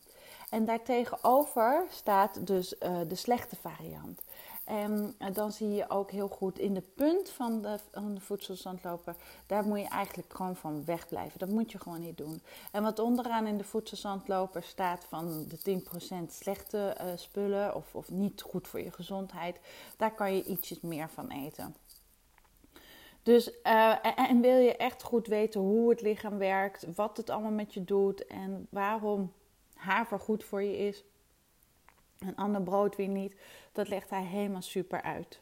En 0.50 0.64
daartegenover 0.64 1.86
staat 1.90 2.46
dus 2.46 2.68
de 3.08 3.14
slechte 3.14 3.56
variant. 3.56 4.20
En 4.64 5.14
eh, 5.18 5.34
dan 5.34 5.52
zie 5.52 5.70
je 5.70 5.90
ook 5.90 6.10
heel 6.10 6.28
goed 6.28 6.58
in 6.58 6.74
de 6.74 6.82
punt 6.94 7.30
van 7.30 7.62
de, 7.62 7.78
voedselzandloper, 8.18 9.16
daar 9.46 9.64
moet 9.64 9.80
je 9.80 9.88
eigenlijk 9.88 10.34
gewoon 10.34 10.56
van 10.56 10.84
wegblijven. 10.84 11.38
Dat 11.38 11.48
moet 11.48 11.72
je 11.72 11.78
gewoon 11.78 12.00
niet 12.00 12.16
doen. 12.16 12.42
En 12.72 12.82
wat 12.82 12.98
onderaan 12.98 13.46
in 13.46 13.58
de 13.58 13.64
voedselzandloper 13.64 14.62
staat 14.62 15.04
van 15.04 15.46
de 15.48 15.80
10% 16.28 16.30
slechte 16.30 16.96
uh, 17.00 17.06
spullen 17.16 17.74
of, 17.74 17.94
of 17.94 18.10
niet 18.10 18.42
goed 18.42 18.68
voor 18.68 18.80
je 18.80 18.92
gezondheid, 18.92 19.60
daar 19.96 20.14
kan 20.14 20.34
je 20.34 20.44
ietsjes 20.44 20.80
meer 20.80 21.08
van 21.08 21.30
eten. 21.30 21.76
Dus, 23.22 23.50
uh, 23.62 24.28
en 24.28 24.40
wil 24.40 24.56
je 24.56 24.76
echt 24.76 25.02
goed 25.02 25.26
weten 25.26 25.60
hoe 25.60 25.90
het 25.90 26.00
lichaam 26.00 26.38
werkt, 26.38 26.86
wat 26.94 27.16
het 27.16 27.30
allemaal 27.30 27.50
met 27.50 27.74
je 27.74 27.84
doet 27.84 28.26
en 28.26 28.66
waarom 28.70 29.32
haver 29.74 30.20
goed 30.20 30.44
voor 30.44 30.62
je 30.62 30.76
is, 30.76 31.04
een 32.18 32.36
ander 32.36 32.62
brood 32.62 32.96
weer 32.96 33.08
niet. 33.08 33.36
Dat 33.74 33.88
legt 33.88 34.10
hij 34.10 34.22
helemaal 34.22 34.62
super 34.62 35.02
uit. 35.02 35.40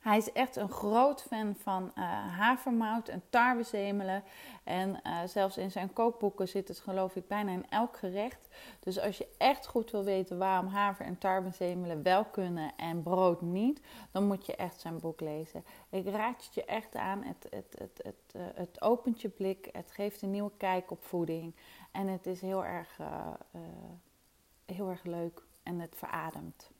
Hij 0.00 0.16
is 0.16 0.32
echt 0.32 0.56
een 0.56 0.70
groot 0.70 1.22
fan 1.22 1.54
van 1.56 1.92
uh, 1.94 2.04
havermout 2.38 3.08
en 3.08 3.22
tarwezemelen. 3.30 4.24
En 4.64 5.00
uh, 5.06 5.18
zelfs 5.26 5.56
in 5.56 5.70
zijn 5.70 5.92
kookboeken 5.92 6.48
zit 6.48 6.68
het 6.68 6.80
geloof 6.80 7.16
ik 7.16 7.28
bijna 7.28 7.52
in 7.52 7.68
elk 7.68 7.96
gerecht. 7.96 8.48
Dus 8.78 9.00
als 9.00 9.18
je 9.18 9.28
echt 9.38 9.66
goed 9.66 9.90
wil 9.90 10.04
weten 10.04 10.38
waarom 10.38 10.66
haver 10.66 11.04
en 11.04 11.18
tarwezemelen 11.18 12.02
wel 12.02 12.24
kunnen 12.24 12.72
en 12.76 13.02
brood 13.02 13.40
niet, 13.40 13.80
dan 14.10 14.26
moet 14.26 14.46
je 14.46 14.56
echt 14.56 14.80
zijn 14.80 15.00
boek 15.00 15.20
lezen. 15.20 15.64
Ik 15.90 16.08
raad 16.08 16.44
het 16.44 16.54
je 16.54 16.64
echt 16.64 16.96
aan. 16.96 17.22
Het, 17.22 17.46
het, 17.50 17.74
het, 17.78 18.00
het, 18.02 18.34
uh, 18.36 18.42
het 18.54 18.82
opent 18.82 19.20
je 19.20 19.28
blik. 19.28 19.68
Het 19.72 19.90
geeft 19.90 20.22
een 20.22 20.30
nieuwe 20.30 20.52
kijk 20.56 20.90
op 20.90 21.04
voeding. 21.04 21.54
En 21.90 22.06
het 22.06 22.26
is 22.26 22.40
heel 22.40 22.64
erg, 22.64 22.98
heel 24.66 24.88
erg 24.88 25.04
leuk 25.04 25.42
en 25.62 25.80
het 25.80 25.96
verademt. 25.96 26.70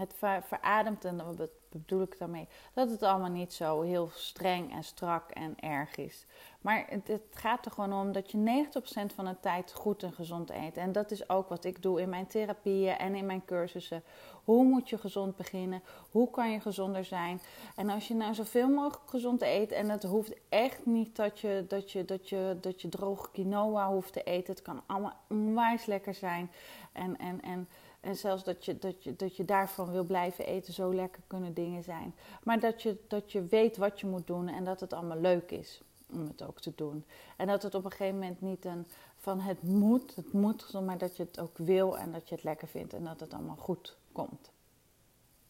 Het 0.00 0.14
ver, 0.16 0.42
verademt, 0.42 1.04
en 1.04 1.36
wat 1.36 1.50
bedoel 1.68 2.02
ik 2.02 2.18
daarmee? 2.18 2.48
Dat 2.74 2.90
het 2.90 3.02
allemaal 3.02 3.30
niet 3.30 3.52
zo 3.52 3.80
heel 3.80 4.10
streng 4.14 4.72
en 4.72 4.84
strak 4.84 5.30
en 5.30 5.60
erg 5.60 5.96
is. 5.96 6.26
Maar 6.60 6.84
het, 6.88 7.08
het 7.08 7.22
gaat 7.30 7.64
er 7.66 7.72
gewoon 7.72 7.92
om 7.92 8.12
dat 8.12 8.30
je 8.30 8.66
90% 9.10 9.14
van 9.14 9.24
de 9.24 9.36
tijd 9.40 9.72
goed 9.72 10.02
en 10.02 10.12
gezond 10.12 10.50
eet. 10.50 10.76
En 10.76 10.92
dat 10.92 11.10
is 11.10 11.28
ook 11.28 11.48
wat 11.48 11.64
ik 11.64 11.82
doe 11.82 12.00
in 12.00 12.08
mijn 12.08 12.26
therapieën 12.26 12.96
en 12.96 13.14
in 13.14 13.26
mijn 13.26 13.44
cursussen. 13.44 14.02
Hoe 14.44 14.64
moet 14.64 14.88
je 14.88 14.98
gezond 14.98 15.36
beginnen? 15.36 15.82
Hoe 16.10 16.30
kan 16.30 16.50
je 16.50 16.60
gezonder 16.60 17.04
zijn? 17.04 17.40
En 17.76 17.90
als 17.90 18.08
je 18.08 18.14
nou 18.14 18.34
zoveel 18.34 18.68
mogelijk 18.68 19.10
gezond 19.10 19.42
eet, 19.42 19.72
en 19.72 19.90
het 19.90 20.02
hoeft 20.02 20.34
echt 20.48 20.86
niet 20.86 21.16
dat 21.16 21.40
je, 21.40 21.64
dat 21.68 21.92
je, 21.92 22.04
dat 22.04 22.28
je, 22.28 22.56
dat 22.60 22.80
je 22.80 22.88
droge 22.88 23.30
quinoa 23.30 23.88
hoeft 23.88 24.12
te 24.12 24.22
eten. 24.22 24.54
Het 24.54 24.62
kan 24.62 24.82
allemaal 24.86 25.16
onwijs 25.28 25.86
lekker 25.86 26.14
zijn. 26.14 26.50
En, 26.92 27.18
en, 27.18 27.40
en 27.42 27.68
en 28.00 28.16
zelfs 28.16 28.44
dat 28.44 28.64
je, 28.64 28.78
dat, 28.78 29.04
je, 29.04 29.16
dat 29.16 29.36
je 29.36 29.44
daarvan 29.44 29.90
wil 29.90 30.04
blijven 30.04 30.46
eten, 30.46 30.72
zo 30.72 30.94
lekker 30.94 31.22
kunnen 31.26 31.54
dingen 31.54 31.82
zijn. 31.82 32.14
Maar 32.42 32.60
dat 32.60 32.82
je, 32.82 32.96
dat 33.08 33.32
je 33.32 33.44
weet 33.44 33.76
wat 33.76 34.00
je 34.00 34.06
moet 34.06 34.26
doen 34.26 34.48
en 34.48 34.64
dat 34.64 34.80
het 34.80 34.92
allemaal 34.92 35.20
leuk 35.20 35.50
is 35.50 35.80
om 36.12 36.26
het 36.26 36.42
ook 36.42 36.60
te 36.60 36.72
doen. 36.74 37.04
En 37.36 37.46
dat 37.46 37.62
het 37.62 37.74
op 37.74 37.84
een 37.84 37.90
gegeven 37.90 38.18
moment 38.18 38.40
niet 38.40 38.64
een 38.64 38.86
van 39.16 39.40
het 39.40 39.62
moet, 39.62 40.14
het 40.14 40.32
moet, 40.32 40.72
maar 40.84 40.98
dat 40.98 41.16
je 41.16 41.22
het 41.22 41.40
ook 41.40 41.58
wil 41.58 41.98
en 41.98 42.12
dat 42.12 42.28
je 42.28 42.34
het 42.34 42.44
lekker 42.44 42.68
vindt 42.68 42.92
en 42.92 43.04
dat 43.04 43.20
het 43.20 43.34
allemaal 43.34 43.56
goed 43.56 43.96
komt. 44.12 44.50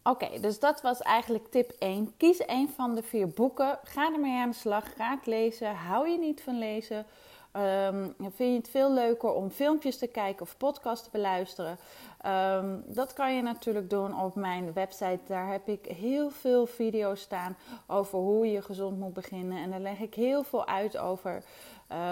Oké, 0.03 0.41
dus 0.41 0.59
dat 0.59 0.81
was 0.81 1.01
eigenlijk 1.01 1.51
tip 1.51 1.71
1. 1.79 2.17
Kies 2.17 2.43
een 2.47 2.69
van 2.69 2.95
de 2.95 3.03
vier 3.03 3.29
boeken. 3.29 3.79
Ga 3.85 4.13
ermee 4.13 4.39
aan 4.39 4.51
de 4.51 4.57
slag. 4.57 4.95
Ga 4.97 5.11
het 5.17 5.27
lezen. 5.27 5.75
Hou 5.75 6.09
je 6.09 6.19
niet 6.19 6.43
van 6.43 6.59
lezen? 6.59 7.07
Um, 7.57 8.15
vind 8.19 8.37
je 8.39 8.57
het 8.57 8.69
veel 8.69 8.93
leuker 8.93 9.33
om 9.33 9.51
filmpjes 9.51 9.99
te 9.99 10.07
kijken 10.07 10.43
of 10.43 10.57
podcasts 10.57 11.05
te 11.05 11.11
beluisteren? 11.13 11.79
Um, 12.27 12.85
dat 12.87 13.13
kan 13.13 13.35
je 13.35 13.43
natuurlijk 13.43 13.91
doen 13.91 14.21
op 14.21 14.35
mijn 14.35 14.73
website. 14.73 15.21
Daar 15.27 15.49
heb 15.49 15.69
ik 15.69 15.87
heel 15.87 16.31
veel 16.31 16.67
video's 16.67 17.21
staan 17.21 17.57
over 17.87 18.19
hoe 18.19 18.51
je 18.51 18.63
gezond 18.63 18.99
moet 18.99 19.13
beginnen. 19.13 19.59
En 19.59 19.71
daar 19.71 19.81
leg 19.81 19.99
ik 19.99 20.15
heel 20.15 20.43
veel 20.43 20.67
uit 20.67 20.99
over 20.99 21.43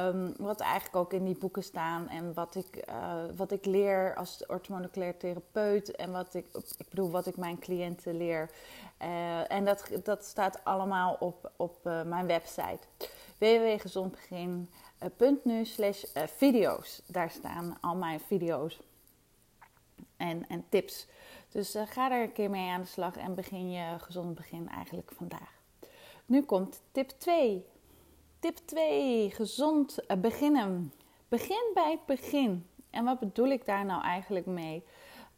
um, 0.06 0.34
wat 0.38 0.60
eigenlijk 0.60 0.96
ook 0.96 1.12
in 1.12 1.24
die 1.24 1.38
boeken 1.38 1.62
staan. 1.62 2.08
En 2.08 2.34
wat 2.34 2.54
ik, 2.54 2.84
uh, 2.88 3.14
wat 3.36 3.50
ik 3.50 3.64
leer 3.64 4.14
als 4.16 4.46
orthomoleculair 4.46 5.16
therapeut. 5.16 5.96
En 5.96 6.12
wat 6.12 6.34
ik, 6.34 6.46
ik 6.78 6.88
bedoel, 6.88 7.10
wat 7.10 7.26
ik 7.26 7.36
mijn 7.36 7.58
cliënten 7.58 8.16
leer. 8.16 8.50
Uh, 9.02 9.52
en 9.52 9.64
dat, 9.64 9.90
dat 10.02 10.24
staat 10.24 10.64
allemaal 10.64 11.16
op, 11.20 11.50
op 11.56 11.76
uh, 11.84 12.02
mijn 12.02 12.26
website. 12.26 12.80
www.gezondbegin.nu 14.98 15.64
slash 15.64 16.04
video's. 16.36 17.02
Daar 17.06 17.30
staan 17.30 17.76
al 17.80 17.96
mijn 17.96 18.20
video's 18.20 18.80
en, 20.16 20.48
en 20.48 20.64
tips. 20.68 21.06
Dus 21.48 21.76
uh, 21.76 21.82
ga 21.86 22.10
er 22.10 22.22
een 22.22 22.32
keer 22.32 22.50
mee 22.50 22.70
aan 22.70 22.80
de 22.80 22.86
slag 22.86 23.16
en 23.16 23.34
begin 23.34 23.70
je 23.70 23.98
gezond 23.98 24.34
begin 24.34 24.68
eigenlijk 24.68 25.10
vandaag. 25.14 25.60
Nu 26.26 26.42
komt 26.42 26.82
tip 26.92 27.08
2. 27.08 27.64
Tip 28.38 28.56
2, 28.56 29.30
gezond 29.30 29.98
beginnen. 30.20 30.92
Begin 31.28 31.70
bij 31.74 31.90
het 31.90 32.06
begin. 32.06 32.66
En 32.90 33.04
wat 33.04 33.18
bedoel 33.18 33.48
ik 33.48 33.66
daar 33.66 33.84
nou 33.84 34.02
eigenlijk 34.02 34.46
mee? 34.46 34.84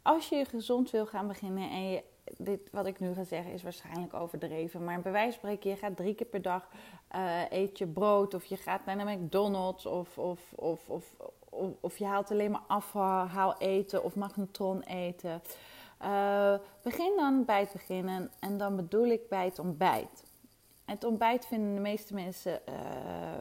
Als 0.01 0.29
je 0.29 0.45
gezond 0.45 0.89
wil 0.89 1.05
gaan 1.05 1.27
beginnen 1.27 1.69
en 1.69 2.01
dit 2.37 2.69
wat 2.71 2.85
ik 2.85 2.99
nu 2.99 3.13
ga 3.13 3.23
zeggen 3.23 3.53
is 3.53 3.63
waarschijnlijk 3.63 4.13
overdreven, 4.13 4.83
maar 4.83 5.01
bij 5.01 5.11
wijze 5.11 5.39
van 5.39 5.39
spreken, 5.39 5.69
je 5.69 5.75
gaat 5.75 5.95
drie 5.97 6.15
keer 6.15 6.27
per 6.27 6.41
dag 6.41 6.69
uh, 7.15 7.51
eet 7.51 7.77
je 7.77 7.87
brood 7.87 8.33
of 8.33 8.45
je 8.45 8.57
gaat 8.57 8.85
naar 8.85 8.97
de 8.97 9.03
McDonald's 9.03 9.85
of, 9.85 10.17
of, 10.17 10.39
of, 10.55 10.89
of, 10.89 11.03
of, 11.81 11.97
je 11.97 12.05
haalt 12.05 12.31
alleen 12.31 12.51
maar 12.51 12.63
afhaal 12.67 13.55
eten 13.57 14.03
of 14.03 14.15
magnetron 14.15 14.81
eten. 14.81 15.41
Uh, 16.01 16.53
begin 16.81 17.13
dan 17.15 17.45
bij 17.45 17.59
het 17.59 17.71
beginnen 17.71 18.31
en 18.39 18.57
dan 18.57 18.75
bedoel 18.75 19.05
ik 19.05 19.29
bij 19.29 19.45
het 19.45 19.59
ontbijt. 19.59 20.30
Het 20.91 21.03
ontbijt 21.03 21.45
vinden 21.45 21.73
de 21.73 21.79
meeste 21.79 22.13
mensen 22.13 22.61
uh, 22.69 22.75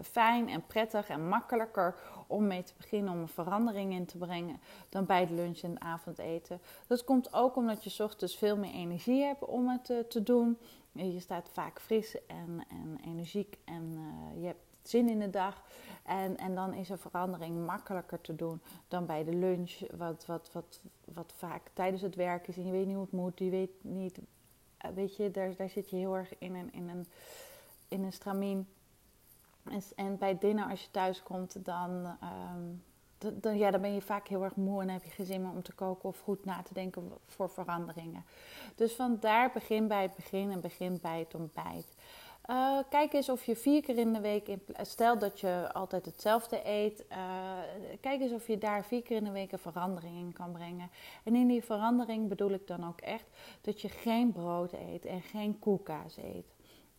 fijn 0.03 0.49
en 0.49 0.67
prettig 0.67 1.09
en 1.09 1.29
makkelijker 1.29 1.95
om 2.27 2.47
mee 2.47 2.63
te 2.63 2.73
beginnen, 2.77 3.13
om 3.13 3.21
een 3.21 3.29
verandering 3.29 3.93
in 3.93 4.07
te 4.07 4.19
brengen, 4.19 4.61
dan 4.89 5.07
bij 5.07 5.21
het 5.21 5.31
lunch 5.31 5.61
en 5.61 5.71
het 5.71 5.81
avondeten. 5.83 6.61
Dat 6.87 7.05
komt 7.05 7.33
ook 7.33 7.57
omdat 7.57 7.85
je 7.85 8.05
ochtends 8.05 8.37
veel 8.37 8.57
meer 8.57 8.73
energie 8.73 9.23
hebt 9.23 9.45
om 9.45 9.69
het 9.69 9.91
uh, 9.91 9.99
te 9.99 10.23
doen. 10.23 10.59
Je 10.93 11.21
staat 11.21 11.49
vaak 11.53 11.81
fris 11.81 12.27
en, 12.27 12.65
en 12.69 12.99
energiek 13.05 13.59
en 13.65 13.99
je 14.41 14.47
hebt 14.47 14.71
zin 14.83 15.09
in 15.09 15.19
de 15.19 15.31
dag. 15.31 15.63
En, 16.03 16.37
en 16.37 16.55
dan 16.55 16.75
is 16.75 16.89
een 16.89 16.99
verandering 16.99 17.67
makkelijker 17.67 18.21
te 18.21 18.37
doen 18.37 18.61
dan 18.89 19.07
bij 19.07 19.25
de 19.25 19.35
lunch, 19.35 19.79
wat, 19.97 20.27
wat, 20.27 20.51
wat, 20.53 20.81
wat 21.15 21.33
vaak 21.37 21.71
tijdens 21.73 22.03
het 22.03 22.15
werk 22.15 22.49
is 22.49 22.57
en 22.57 22.67
je 22.67 22.73
weet 22.73 22.87
niet 22.87 22.95
hoe 22.95 23.05
het 23.05 23.13
moet, 23.13 23.39
je 23.39 23.51
weet 23.51 23.85
niet, 23.85 24.19
eh, 24.19 24.25
weet 24.95 25.17
je, 25.17 25.31
daar, 25.31 25.57
daar 25.57 25.69
zit 25.69 25.91
je 25.91 25.97
heel 25.97 26.17
erg 26.17 26.39
in 26.39 26.55
een, 26.55 26.73
in 26.73 26.89
een, 26.89 27.07
in 27.89 28.05
een 28.05 28.13
stramien. 28.13 28.69
En, 29.65 29.83
en 29.97 30.19
bij 30.19 30.39
dinner, 30.39 30.71
als 30.71 30.83
je 30.83 30.91
thuis 30.91 31.23
komt, 31.23 31.65
dan, 31.65 32.17
um, 32.53 32.83
dan, 33.41 33.59
ja, 33.59 33.71
dan 33.71 33.81
ben 33.81 33.95
je 33.95 34.03
vaak 34.03 34.29
heel 34.29 34.45
erg 34.45 34.57
moe 34.57 34.83
en 34.83 34.89
heb 34.89 35.05
je 35.05 35.11
geen 35.11 35.27
zin 35.27 35.43
meer 35.43 35.51
om 35.51 35.63
te 35.63 35.73
koken 35.73 36.09
of 36.09 36.21
goed 36.21 36.45
na 36.45 36.63
te 36.63 36.75
denken 36.75 37.13
voor 37.27 37.51
veranderingen. 37.51 38.25
Dus 38.75 38.93
vandaar 38.93 39.51
begin 39.53 39.89
bij 39.89 40.03
het 40.03 40.15
begin 40.15 40.51
en 40.51 40.61
begin 40.61 40.99
bij 41.03 41.19
het 41.19 41.35
ontbijt. 41.35 41.95
Uh, 42.47 42.79
kijk 42.89 43.13
eens 43.13 43.29
of 43.29 43.45
je 43.45 43.57
vier 43.57 43.83
keer 43.83 43.99
in 43.99 44.13
de 44.13 44.21
week, 44.21 44.57
stel 44.83 45.19
dat 45.19 45.41
je 45.41 45.73
altijd 45.73 46.05
hetzelfde 46.05 46.61
eet, 46.69 47.05
uh, 47.13 47.17
kijk 48.01 48.21
eens 48.21 48.33
of 48.33 48.47
je 48.47 48.59
daar 48.59 48.85
vier 48.85 49.03
keer 49.03 49.17
in 49.17 49.25
de 49.25 49.31
week 49.31 49.53
een 49.53 49.59
verandering 49.59 50.17
in 50.17 50.33
kan 50.33 50.53
brengen. 50.53 50.91
En 51.25 51.35
in 51.35 51.47
die 51.47 51.65
verandering 51.65 52.29
bedoel 52.29 52.51
ik 52.51 52.67
dan 52.67 52.89
ook 52.89 53.01
echt 53.01 53.27
dat 53.61 53.81
je 53.81 53.89
geen 53.89 54.33
brood 54.33 54.73
eet 54.73 55.05
en 55.05 55.23
geen 55.23 55.59
koelkaas 55.59 56.17
eet. 56.17 56.47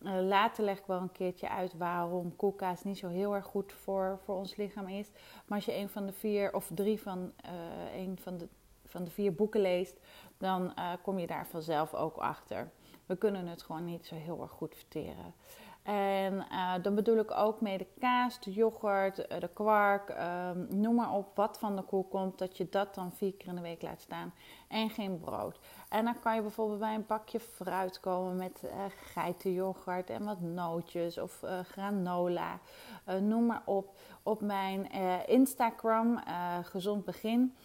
Uh, 0.01 0.21
later 0.21 0.63
leg 0.63 0.77
ik 0.77 0.85
wel 0.85 1.01
een 1.01 1.11
keertje 1.11 1.49
uit 1.49 1.77
waarom 1.77 2.35
koelkaas 2.35 2.83
niet 2.83 2.97
zo 2.97 3.07
heel 3.07 3.35
erg 3.35 3.45
goed 3.45 3.73
voor, 3.73 4.19
voor 4.23 4.35
ons 4.35 4.55
lichaam 4.55 4.87
is. 4.87 5.09
Maar 5.45 5.57
als 5.57 5.65
je 5.65 5.75
een 5.75 5.89
van 5.89 6.05
de 6.05 6.13
vier 6.13 6.53
of 6.53 6.69
drie 6.73 7.01
van, 7.01 7.31
een 7.95 8.17
van, 8.21 8.37
de, 8.37 8.47
van 8.85 9.03
de 9.03 9.11
vier 9.11 9.33
boeken 9.33 9.61
leest, 9.61 9.99
dan 10.41 10.73
kom 11.01 11.19
je 11.19 11.27
daar 11.27 11.47
vanzelf 11.47 11.93
ook 11.93 12.17
achter. 12.17 12.71
We 13.05 13.15
kunnen 13.15 13.47
het 13.47 13.61
gewoon 13.61 13.85
niet 13.85 14.05
zo 14.05 14.15
heel 14.15 14.41
erg 14.41 14.51
goed 14.51 14.75
verteren. 14.75 15.33
En 15.83 16.33
uh, 16.33 16.73
dan 16.81 16.95
bedoel 16.95 17.17
ik 17.17 17.31
ook 17.31 17.61
mee 17.61 17.77
de 17.77 17.87
kaas, 17.99 18.39
de 18.39 18.51
yoghurt, 18.51 19.15
de 19.15 19.49
kwark, 19.53 20.09
ehm, 20.09 20.65
noem 20.69 20.95
maar 20.95 21.13
op 21.13 21.35
wat 21.35 21.59
van 21.59 21.75
de 21.75 21.81
koe 21.81 22.05
komt, 22.07 22.37
dat 22.37 22.57
je 22.57 22.67
dat 22.69 22.95
dan 22.95 23.11
vier 23.11 23.33
keer 23.33 23.47
in 23.47 23.55
de 23.55 23.61
week 23.61 23.81
laat 23.81 24.01
staan 24.01 24.33
en 24.67 24.89
geen 24.89 25.19
brood. 25.19 25.59
En 25.89 26.05
dan 26.05 26.19
kan 26.19 26.35
je 26.35 26.41
bijvoorbeeld 26.41 26.79
bij 26.79 26.95
een 26.95 27.05
bakje 27.07 27.39
fruit 27.39 27.99
komen 27.99 28.35
met 28.35 28.61
uh, 28.63 28.71
geitenyoghurt 29.13 30.09
en 30.09 30.23
wat 30.23 30.41
nootjes 30.41 31.17
of 31.17 31.43
granola, 31.63 32.59
noem 33.19 33.45
maar 33.45 33.61
op. 33.65 33.97
Op 34.23 34.41
mijn 34.41 34.91
Instagram, 35.27 36.19
Gezond 36.63 37.05
Begin, 37.05 37.55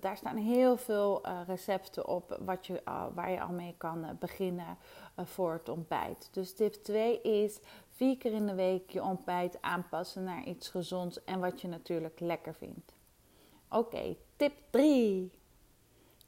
daar 0.00 0.16
staan 0.16 0.36
heel 0.36 0.76
veel 0.76 1.22
recepten 1.46 2.08
op 2.08 2.38
wat 2.40 2.66
je, 2.66 2.82
waar 3.14 3.30
je 3.30 3.40
al 3.40 3.52
mee 3.52 3.74
kan 3.78 4.16
beginnen 4.20 4.76
voor 5.16 5.52
het 5.52 5.68
ontbijt. 5.68 6.28
Dus 6.32 6.54
tip 6.54 6.72
2 6.72 7.20
is 7.20 7.60
vier 7.90 8.16
keer 8.16 8.32
in 8.32 8.46
de 8.46 8.54
week 8.54 8.90
je 8.90 9.02
ontbijt 9.02 9.62
aanpassen 9.62 10.24
naar 10.24 10.44
iets 10.44 10.68
gezonds 10.68 11.24
en 11.24 11.40
wat 11.40 11.60
je 11.60 11.68
natuurlijk 11.68 12.20
lekker 12.20 12.54
vindt. 12.54 12.94
Oké, 13.68 14.16
tip 14.36 14.52
3. 14.70 15.32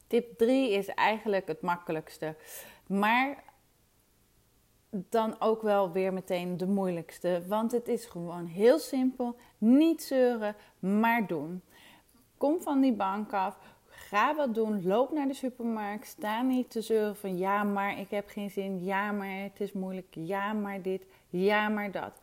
Tip 0.06 0.38
3 0.38 0.70
is 0.70 0.88
eigenlijk 0.88 1.46
het 1.46 1.60
makkelijkste, 1.60 2.36
maar 2.86 3.44
dan 4.90 5.40
ook 5.40 5.62
wel 5.62 5.92
weer 5.92 6.12
meteen 6.12 6.56
de 6.56 6.66
moeilijkste. 6.66 7.42
Want 7.46 7.72
het 7.72 7.88
is 7.88 8.06
gewoon 8.06 8.46
heel 8.46 8.78
simpel. 8.78 9.36
Niet 9.58 10.02
zeuren, 10.02 10.56
maar 10.78 11.26
doen. 11.26 11.62
Kom 12.36 12.60
van 12.60 12.80
die 12.80 12.92
bank 12.92 13.32
af. 13.32 13.58
Ga 13.88 14.34
wat 14.34 14.54
doen. 14.54 14.86
Loop 14.86 15.12
naar 15.12 15.26
de 15.26 15.34
supermarkt. 15.34 16.06
Sta 16.06 16.42
niet 16.42 16.70
te 16.70 16.80
zeuren 16.80 17.16
van 17.16 17.38
ja, 17.38 17.64
maar 17.64 17.98
ik 17.98 18.10
heb 18.10 18.28
geen 18.28 18.50
zin. 18.50 18.84
Ja, 18.84 19.12
maar 19.12 19.42
het 19.42 19.60
is 19.60 19.72
moeilijk. 19.72 20.06
Ja, 20.10 20.52
maar 20.52 20.82
dit. 20.82 21.06
Ja, 21.28 21.68
maar 21.68 21.90
dat. 21.90 22.20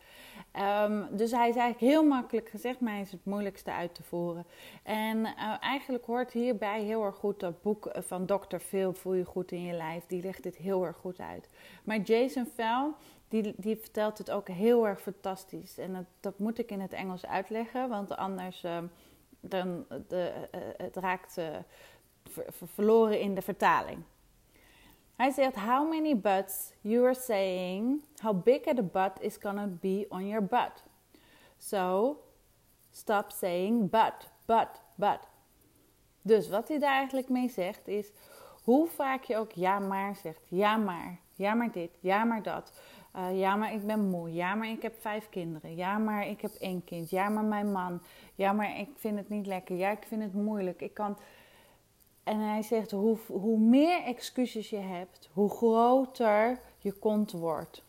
Ehm, 0.52 1.02
dus 1.10 1.30
hij 1.30 1.48
is 1.48 1.56
eigenlijk 1.56 1.92
heel 1.92 2.04
makkelijk 2.04 2.48
gezegd, 2.48 2.80
maar 2.80 2.92
hij 2.92 3.00
is 3.00 3.12
het 3.12 3.24
moeilijkste 3.24 3.72
uit 3.72 3.94
te 3.94 4.02
voeren. 4.02 4.44
En 4.82 5.24
eh, 5.24 5.54
eigenlijk 5.60 6.04
hoort 6.04 6.32
hierbij 6.32 6.82
heel 6.82 7.04
erg 7.04 7.16
goed 7.16 7.40
dat 7.40 7.62
boek 7.62 7.90
van 7.94 8.26
Dr. 8.26 8.56
Phil, 8.56 8.92
Voel 8.92 9.14
je 9.14 9.24
goed 9.24 9.52
in 9.52 9.62
je 9.62 9.72
lijf. 9.72 10.06
Die 10.06 10.22
legt 10.22 10.42
dit 10.42 10.56
heel 10.56 10.86
erg 10.86 10.96
goed 10.96 11.20
uit. 11.20 11.48
Maar 11.84 12.00
Jason 12.00 12.46
Fell, 12.54 12.90
die, 13.28 13.54
die 13.56 13.76
vertelt 13.76 14.18
het 14.18 14.30
ook 14.30 14.48
heel 14.48 14.86
erg 14.86 15.00
fantastisch. 15.00 15.78
En 15.78 15.92
dat, 15.92 16.04
dat 16.20 16.38
moet 16.38 16.58
ik 16.58 16.70
in 16.70 16.80
het 16.80 16.92
Engels 16.92 17.26
uitleggen, 17.26 17.88
want 17.88 18.16
anders... 18.16 18.64
Ehm, 18.64 18.84
dan 19.48 19.86
de, 20.08 20.32
uh, 20.54 20.60
het 20.76 20.96
raakt 20.96 21.32
ver, 22.22 22.46
verloren 22.52 23.20
in 23.20 23.34
de 23.34 23.42
vertaling. 23.42 24.02
Hij 25.16 25.30
zegt, 25.30 25.56
how 25.56 25.88
many 25.88 26.16
butts 26.16 26.72
you 26.80 27.04
are 27.04 27.14
saying, 27.14 28.04
how 28.22 28.42
big 28.42 28.62
the 28.62 28.82
butt 28.82 29.20
is 29.20 29.36
gonna 29.40 29.66
be 29.66 30.06
on 30.08 30.26
your 30.26 30.44
butt. 30.44 30.84
So, 31.58 32.16
stop 32.90 33.30
saying 33.30 33.90
but, 33.90 34.30
but, 34.46 34.68
but. 34.94 35.18
Dus 36.22 36.48
wat 36.48 36.68
hij 36.68 36.78
daar 36.78 36.96
eigenlijk 36.96 37.28
mee 37.28 37.48
zegt 37.48 37.88
is, 37.88 38.12
hoe 38.62 38.86
vaak 38.86 39.24
je 39.24 39.36
ook 39.36 39.52
ja 39.52 39.78
maar 39.78 40.16
zegt, 40.16 40.42
ja 40.48 40.76
maar, 40.76 41.18
ja 41.34 41.54
maar 41.54 41.72
dit, 41.72 41.90
ja 42.00 42.24
maar 42.24 42.42
dat. 42.42 42.72
Uh, 43.16 43.38
ja, 43.38 43.56
maar 43.56 43.72
ik 43.72 43.86
ben 43.86 44.08
moe. 44.08 44.32
Ja, 44.32 44.54
maar 44.54 44.68
ik 44.68 44.82
heb 44.82 45.00
vijf 45.00 45.28
kinderen. 45.28 45.76
Ja, 45.76 45.98
maar 45.98 46.26
ik 46.26 46.40
heb 46.40 46.54
één 46.54 46.84
kind. 46.84 47.10
Ja, 47.10 47.28
maar 47.28 47.44
mijn 47.44 47.72
man. 47.72 48.00
Ja, 48.34 48.52
maar 48.52 48.78
ik 48.78 48.88
vind 48.96 49.16
het 49.18 49.28
niet 49.28 49.46
lekker. 49.46 49.76
Ja, 49.76 49.90
ik 49.90 50.04
vind 50.08 50.22
het 50.22 50.34
moeilijk. 50.34 50.80
Ik 50.80 50.94
kan. 50.94 51.16
En 52.22 52.38
hij 52.38 52.62
zegt: 52.62 52.90
hoe, 52.90 53.18
hoe 53.26 53.58
meer 53.58 54.02
excuses 54.02 54.70
je 54.70 54.76
hebt, 54.76 55.28
hoe 55.32 55.50
groter 55.50 56.58
je 56.78 56.92
kont 56.92 57.32
wordt. 57.32 57.82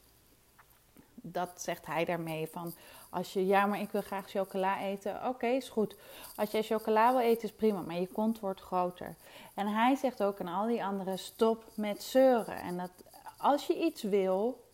Dat 1.16 1.62
zegt 1.62 1.86
hij 1.86 2.06
daarmee 2.06 2.48
van. 2.52 2.74
Als 3.10 3.34
je, 3.34 3.46
ja, 3.46 3.66
maar 3.66 3.80
ik 3.80 3.92
wil 3.92 4.02
graag 4.02 4.30
chocola 4.30 4.82
eten. 4.82 5.28
Oké, 5.28 5.48
is 5.48 5.70
goed. 5.70 5.96
Als 6.36 6.52
jij 6.52 6.64
chocola 6.64 7.12
wil 7.12 7.22
eten, 7.22 7.44
is 7.44 7.56
prima, 7.56 7.82
maar 7.82 8.00
je 8.00 8.08
kont 8.08 8.40
wordt 8.40 8.62
groter. 8.62 9.16
En 9.54 9.68
hij 9.68 9.96
zegt 9.96 10.24
ook 10.24 10.40
aan 10.40 10.48
al 10.48 10.68
die 10.68 10.84
anderen: 10.84 11.20
stop 11.20 11.64
met 11.76 12.04
zeuren. 12.04 12.58
En 12.58 12.78
dat 12.78 12.92
als 13.38 13.68
je 13.68 13.84
iets 13.86 14.04
wil, 14.04 14.65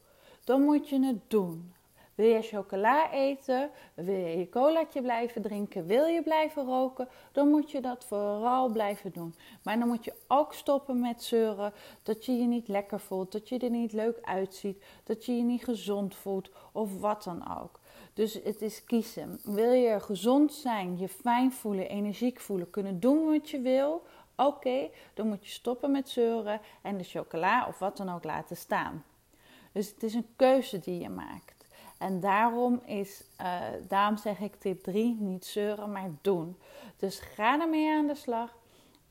dan 0.43 0.61
moet 0.61 0.89
je 0.89 1.05
het 1.05 1.29
doen. 1.29 1.73
Wil 2.15 2.29
je 2.29 2.41
chocola 2.41 3.11
eten? 3.11 3.69
Wil 3.93 4.15
je 4.15 4.37
je 4.37 4.49
colaatje 4.49 5.01
blijven 5.01 5.41
drinken? 5.41 5.85
Wil 5.85 6.05
je 6.05 6.23
blijven 6.23 6.65
roken? 6.65 7.07
Dan 7.31 7.47
moet 7.47 7.71
je 7.71 7.81
dat 7.81 8.05
vooral 8.05 8.69
blijven 8.69 9.11
doen. 9.11 9.35
Maar 9.63 9.79
dan 9.79 9.87
moet 9.87 10.05
je 10.05 10.13
ook 10.27 10.53
stoppen 10.53 10.99
met 10.99 11.23
zeuren 11.23 11.73
dat 12.03 12.25
je 12.25 12.31
je 12.31 12.45
niet 12.45 12.67
lekker 12.67 12.99
voelt, 12.99 13.31
dat 13.31 13.49
je 13.49 13.57
er 13.57 13.69
niet 13.69 13.93
leuk 13.93 14.17
uitziet, 14.21 14.83
dat 15.03 15.25
je 15.25 15.37
je 15.37 15.43
niet 15.43 15.63
gezond 15.63 16.15
voelt 16.15 16.49
of 16.71 16.99
wat 16.99 17.23
dan 17.23 17.57
ook. 17.61 17.79
Dus 18.13 18.33
het 18.33 18.61
is 18.61 18.83
kiezen. 18.83 19.39
Wil 19.43 19.71
je 19.71 19.99
gezond 19.99 20.53
zijn, 20.53 20.97
je 20.97 21.09
fijn 21.09 21.51
voelen, 21.51 21.89
energiek 21.89 22.39
voelen, 22.39 22.69
kunnen 22.69 22.99
doen 22.99 23.25
wat 23.25 23.49
je 23.49 23.59
wil? 23.59 24.03
Oké, 24.35 24.89
dan 25.13 25.27
moet 25.27 25.45
je 25.45 25.51
stoppen 25.51 25.91
met 25.91 26.09
zeuren 26.09 26.61
en 26.81 26.97
de 26.97 27.03
chocola 27.03 27.67
of 27.67 27.79
wat 27.79 27.97
dan 27.97 28.09
ook 28.09 28.23
laten 28.23 28.57
staan. 28.57 29.03
Dus 29.71 29.89
het 29.89 30.03
is 30.03 30.13
een 30.13 30.27
keuze 30.35 30.79
die 30.79 31.01
je 31.01 31.09
maakt. 31.09 31.65
En 31.97 32.19
daarom, 32.19 32.81
is, 32.85 33.23
uh, 33.41 33.61
daarom 33.87 34.17
zeg 34.17 34.39
ik 34.39 34.55
tip 34.55 34.83
3, 34.83 35.15
niet 35.19 35.45
zeuren, 35.45 35.91
maar 35.91 36.09
doen. 36.21 36.57
Dus 36.97 37.19
ga 37.19 37.61
ermee 37.61 37.91
aan 37.91 38.07
de 38.07 38.15
slag. 38.15 38.57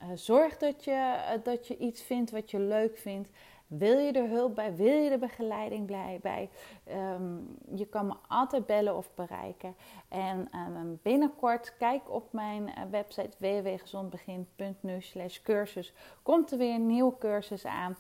Uh, 0.03 0.09
zorg 0.15 0.57
dat 0.57 0.85
je, 0.85 0.91
uh, 0.91 1.45
dat 1.45 1.67
je 1.67 1.77
iets 1.77 2.03
vindt 2.03 2.31
wat 2.31 2.51
je 2.51 2.59
leuk 2.59 2.99
vindt. 2.99 3.29
Wil 3.67 3.99
je 3.99 4.13
er 4.13 4.29
hulp 4.29 4.55
bij? 4.55 4.75
Wil 4.75 5.03
je 5.03 5.11
de 5.11 5.19
begeleiding 5.19 5.87
bij? 6.21 6.51
Um, 6.89 7.57
je 7.75 7.87
kan 7.87 8.07
me 8.07 8.15
altijd 8.29 8.67
bellen 8.67 8.97
of 8.97 9.11
bereiken. 9.15 9.75
En 10.09 10.49
um, 10.55 10.99
binnenkort, 11.03 11.77
kijk 11.79 12.11
op 12.11 12.33
mijn 12.33 12.73
website 12.91 13.37
www.gezondbegin.nu 13.39 15.01
slash 15.01 15.41
cursus. 15.43 15.93
Komt 16.23 16.53
er 16.53 16.59
weer 16.59 16.75
een 16.75 16.87
nieuwe 16.87 17.19
cursus 17.19 17.65
aan 17.67 17.97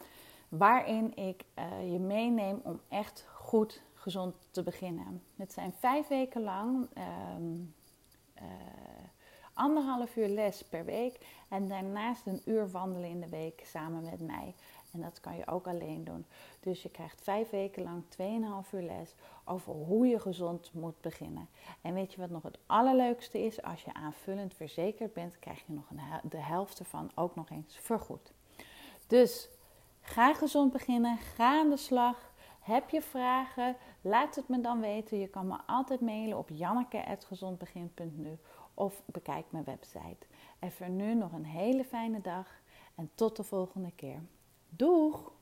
waarin 0.50 1.16
ik 1.16 1.44
uh, 1.58 1.92
je 1.92 1.98
meeneem 1.98 2.60
om 2.62 2.80
echt 2.88 3.26
goed 3.32 3.82
gezond 3.94 4.34
te 4.50 4.62
beginnen. 4.62 5.22
Het 5.36 5.52
zijn 5.52 5.72
vijf 5.78 6.08
weken 6.08 6.42
lang, 6.42 6.88
um, 7.36 7.74
uh, 8.36 8.42
anderhalf 9.52 10.16
uur 10.16 10.28
les 10.28 10.62
per 10.62 10.84
week 10.84 11.26
en 11.48 11.68
daarnaast 11.68 12.26
een 12.26 12.42
uur 12.44 12.70
wandelen 12.70 13.08
in 13.08 13.20
de 13.20 13.28
week 13.28 13.62
samen 13.64 14.02
met 14.02 14.20
mij. 14.20 14.54
En 14.92 15.00
dat 15.00 15.20
kan 15.20 15.36
je 15.36 15.46
ook 15.46 15.66
alleen 15.66 16.04
doen. 16.04 16.26
Dus 16.60 16.82
je 16.82 16.90
krijgt 16.90 17.20
vijf 17.22 17.50
weken 17.50 17.82
lang 17.82 18.02
2,5 18.66 18.70
uur 18.70 18.82
les 18.82 19.14
over 19.44 19.72
hoe 19.72 20.06
je 20.06 20.18
gezond 20.18 20.72
moet 20.72 21.00
beginnen. 21.00 21.48
En 21.80 21.94
weet 21.94 22.12
je 22.12 22.20
wat 22.20 22.30
nog 22.30 22.42
het 22.42 22.58
allerleukste 22.66 23.38
is? 23.38 23.62
Als 23.62 23.82
je 23.82 23.94
aanvullend 23.94 24.54
verzekerd 24.54 25.12
bent, 25.12 25.38
krijg 25.38 25.66
je 25.66 25.72
nog 25.72 25.84
de 26.22 26.40
helft 26.40 26.78
ervan 26.78 27.10
ook 27.14 27.34
nog 27.34 27.50
eens 27.50 27.78
vergoed. 27.78 28.32
Dus 29.06 29.48
Ga 30.10 30.34
gezond 30.34 30.72
beginnen, 30.72 31.18
ga 31.18 31.58
aan 31.58 31.70
de 31.70 31.76
slag. 31.76 32.32
Heb 32.60 32.90
je 32.90 33.02
vragen? 33.02 33.76
Laat 34.00 34.36
het 34.36 34.48
me 34.48 34.60
dan 34.60 34.80
weten. 34.80 35.18
Je 35.18 35.28
kan 35.28 35.46
me 35.46 35.56
altijd 35.66 36.00
mailen 36.00 36.38
op 36.38 36.48
janneke.gezondbegin.nu 36.48 38.38
of 38.74 39.02
bekijk 39.06 39.44
mijn 39.50 39.64
website. 39.64 40.26
En 40.58 40.72
voor 40.72 40.88
nu 40.88 41.14
nog 41.14 41.32
een 41.32 41.44
hele 41.44 41.84
fijne 41.84 42.20
dag 42.20 42.46
en 42.94 43.10
tot 43.14 43.36
de 43.36 43.42
volgende 43.44 43.92
keer. 43.92 44.22
Doeg! 44.68 45.32